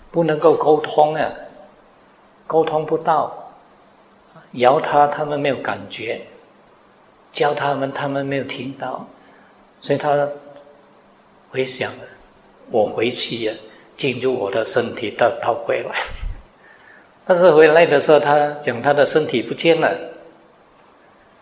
[0.09, 1.29] 不能够沟通啊，
[2.49, 3.31] 沟通不到。
[4.53, 6.21] 摇他，他们没有感觉；
[7.31, 9.07] 教他们，他们没有听到。
[9.79, 10.27] 所以他
[11.51, 11.93] 回想，
[12.71, 13.53] 我回去呀，
[13.95, 16.01] 进入我的身体，到到回来。
[17.27, 19.95] 但是回来的时候，他讲他的身体不见了，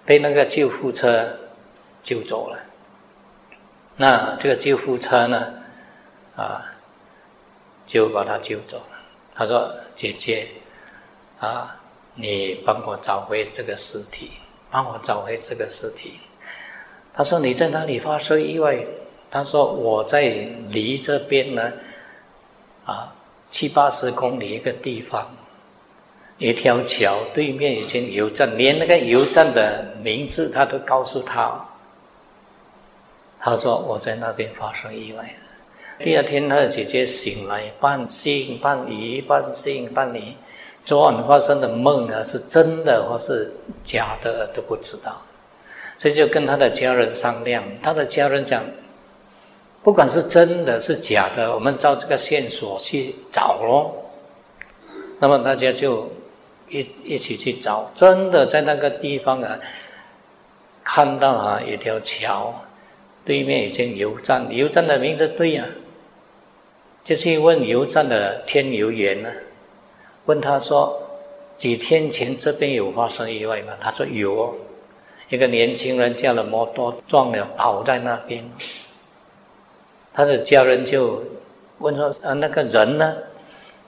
[0.05, 1.25] 被那个救护车
[2.03, 2.59] 救走了。
[3.95, 5.53] 那这个救护车呢，
[6.35, 6.65] 啊，
[7.85, 8.97] 就把他救走了。
[9.33, 10.49] 他说：“姐姐，
[11.39, 11.75] 啊。”
[12.19, 14.31] 你帮我找回这个尸体，
[14.71, 16.13] 帮我找回这个尸体。
[17.13, 18.83] 他说你在哪里发生意外？
[19.29, 20.21] 他说我在
[20.71, 21.71] 离这边呢，
[22.85, 23.13] 啊，
[23.51, 25.29] 七八十公里一个地方，
[26.39, 31.63] 一条桥对面已经油站，连那个油站的名字他都告诉他。
[33.39, 35.35] 他说我在那边发生意外。
[35.99, 40.35] 第二天他的姐姐醒来，半信半疑，半信半疑。
[40.87, 43.51] 昨晚发生的梦啊，是真的或是
[43.83, 45.21] 假的都不知道，
[45.99, 47.61] 所以就跟他的家人商量。
[47.83, 48.63] 他的家人讲，
[49.83, 53.93] 不管是真的是假的，我们照这个线索去找咯。
[55.19, 56.09] 那么大家就
[56.69, 59.59] 一一起去找，真的在那个地方啊，
[60.85, 62.53] 看到啊一条桥，
[63.25, 65.65] 对面已经油站，油站的名字对呀，
[67.03, 69.29] 就去问油站的天油员呢。
[70.27, 71.01] 问他说
[71.57, 74.53] ：“几天前这边有发生意外吗？”他说：“有哦，
[75.29, 78.47] 一个年轻人驾了摩托撞了，倒在那边。”
[80.13, 81.23] 他的家人就
[81.79, 83.17] 问说：“啊，那个人呢？”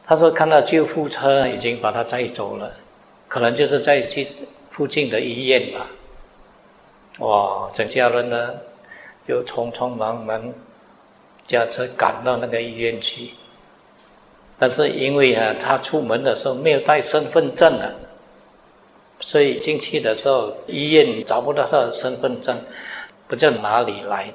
[0.08, 2.72] 他说：“看到救护车已经把他载走了，
[3.28, 4.28] 可能就是在去
[4.72, 5.86] 附近的医院吧。”
[7.20, 7.70] 哇！
[7.74, 8.54] 整家人呢，
[9.28, 10.42] 又匆匆忙忙
[11.46, 13.32] 驾车赶到那个医院去。
[14.60, 17.89] 但是因为啊，他出门的时候没有带身份证啊，
[19.22, 22.60] 所以进去的时候医院找不到他的身份证，
[23.28, 24.34] 不知道哪里来。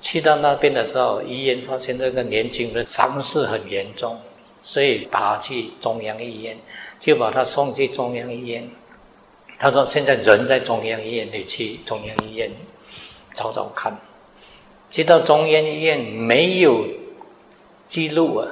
[0.00, 4.18] 去到那边的时候，医院发现这个年轻人伤势很严重，
[4.62, 6.56] 所以打去中央医院，
[7.00, 8.68] 就把他送去中央医院。
[9.58, 12.50] 他说：“现在人在中央医院，你去中央医院
[13.34, 13.96] 找找看。”
[14.90, 16.86] 去到中央医院没有
[17.86, 18.46] 记录啊。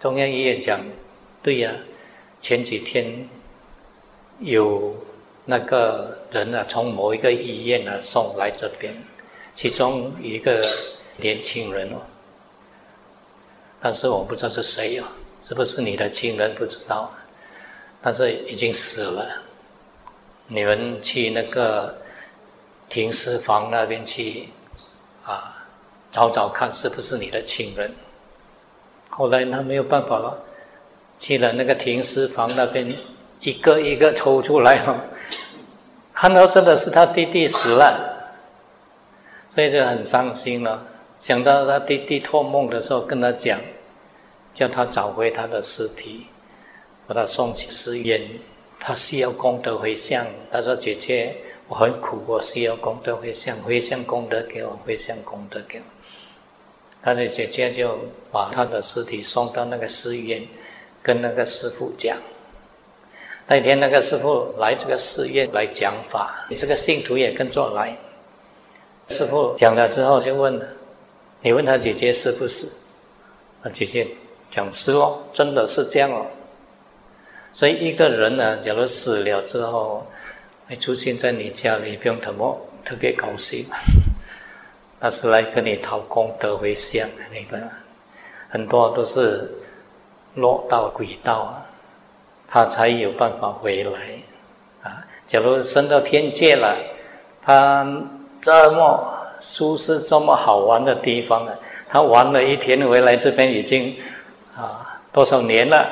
[0.00, 0.80] 中央医院讲，
[1.42, 1.70] 对呀，
[2.40, 3.28] 前几天
[4.38, 4.96] 有
[5.44, 8.90] 那个人啊，从某一个医院啊送来这边，
[9.54, 10.66] 其中一个
[11.18, 12.00] 年轻人哦，
[13.82, 15.04] 但是我不知道是谁哦，
[15.44, 17.12] 是不是你的亲人不知道，
[18.00, 19.42] 但是已经死了。
[20.46, 21.94] 你们去那个
[22.88, 24.48] 停尸房那边去
[25.24, 25.62] 啊，
[26.10, 27.92] 找找看是不是你的亲人。
[29.10, 30.42] 后来他没有办法了，
[31.18, 32.90] 去了那个停尸房那边，
[33.40, 34.96] 一个一个抽出来哈，
[36.14, 38.32] 看到真的是他弟弟死了，
[39.54, 40.82] 所以就很伤心了。
[41.18, 43.60] 想到他弟弟托梦的时候跟他讲，
[44.54, 46.26] 叫他找回他的尸体，
[47.06, 48.22] 把他送去寺院，
[48.78, 50.24] 他需要功德回向。
[50.50, 51.36] 他说：“姐姐，
[51.68, 55.84] 我很苦，我需要功德回向，回向功德给我，回向功德给我。”
[57.02, 57.98] 他的姐姐就
[58.30, 60.46] 把他的尸体送到那个寺院，
[61.02, 62.16] 跟那个师傅讲。
[63.46, 67.96] 那天那个师傅来这个寺院来讲法，这个信徒也跟着来。
[69.08, 70.60] 师傅讲了之后就问
[71.42, 72.68] ：“你问他姐姐是不是？”
[73.64, 74.06] 他姐姐
[74.50, 76.26] 讲是哦，真的是这样哦。
[77.52, 80.06] 所以一个人呢，假如死了之后，
[80.68, 83.66] 会出现在你家里，不用特么特别高兴。
[85.00, 87.58] 他是来跟你讨功德回向的那个，
[88.50, 89.50] 很多都是
[90.34, 91.64] 落到轨道啊，
[92.46, 93.92] 他才有办法回来
[94.82, 95.02] 啊。
[95.26, 96.76] 假如升到天界了，
[97.40, 97.86] 他
[98.42, 101.54] 这么舒适、这么好玩的地方啊，
[101.88, 103.96] 他玩了一天回来，这边已经
[104.54, 105.88] 啊多少年了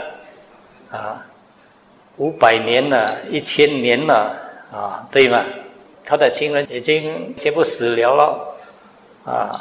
[0.90, 1.24] 啊，
[2.18, 4.36] 五百年了，一千年了
[4.70, 5.42] 啊，对吗？
[6.04, 8.47] 他的亲人已经全部死了了。
[9.28, 9.52] 啊，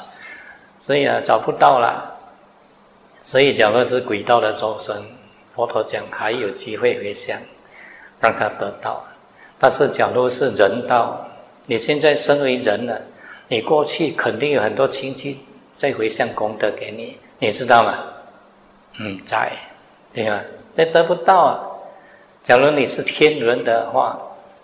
[0.80, 2.16] 所以啊找不到了，
[3.20, 4.96] 所以假如是轨道的众生，
[5.56, 7.38] 佛陀讲还有机会回向，
[8.20, 9.04] 让他得到。
[9.60, 11.28] 但是假如是人道，
[11.66, 13.02] 你现在身为人了，
[13.48, 15.40] 你过去肯定有很多亲戚
[15.76, 17.98] 在回向功德给你，你知道吗？
[19.00, 19.52] 嗯，在，
[20.14, 20.42] 对吧？
[20.76, 21.60] 那得不到啊。
[22.44, 24.18] 假如你是天人的话，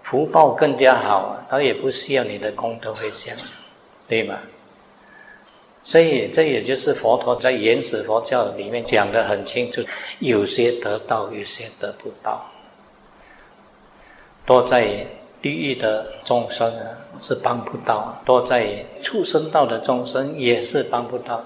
[0.03, 3.35] 福报更加好啊，他也不需要你的功德回向，
[4.07, 4.37] 对吗？
[5.83, 9.81] 所以，这也就是佛陀在原始佛教里面讲的很清楚：
[10.19, 12.41] 有些得到，有些得不到。
[14.45, 15.05] 多在
[15.41, 16.87] 地狱的众生啊，
[17.19, 21.43] 是帮不到；多在畜生道的众生也是帮不到。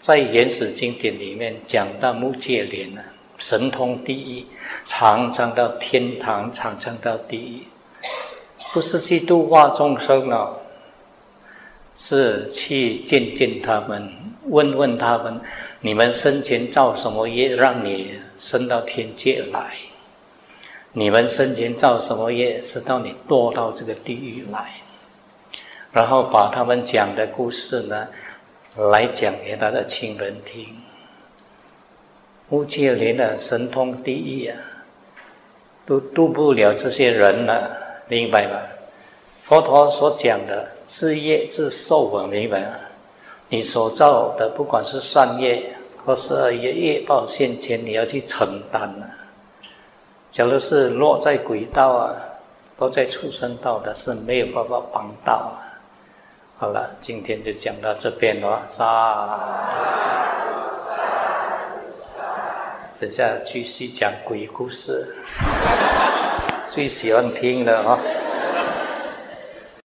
[0.00, 3.00] 在原始经典里面讲到目犍连呢，
[3.38, 4.44] 神通第一，
[4.84, 7.62] 常常到天堂，常常到地狱，
[8.74, 10.58] 不是去度化众生了。
[12.04, 14.12] 是去见见他们，
[14.46, 15.40] 问问他们，
[15.82, 19.70] 你们生前造什么业，让你升到天界来？
[20.94, 24.68] 你们生前造什么业，使到你堕到这个地狱来？
[25.92, 28.08] 然后把他们讲的故事呢，
[28.90, 30.66] 来讲给他的亲人听。
[32.48, 34.58] 乌戒连的神通第一啊，
[35.86, 37.70] 都渡不了这些人了，
[38.08, 38.58] 明白吗？
[39.44, 42.70] 佛陀所讲的自业自受啊，明白？
[43.48, 45.74] 你所造的，不管是善业
[46.04, 49.08] 或是恶业，业报现前，你要去承担啊。
[50.30, 52.14] 假如是落在轨道啊，
[52.76, 55.64] 落在畜生道的，是没有办法帮到啊。
[56.58, 58.86] 好了，今天就讲到这边了，三。
[63.00, 65.08] 等下继续讲鬼故事，
[66.68, 67.98] 最喜欢听了啊。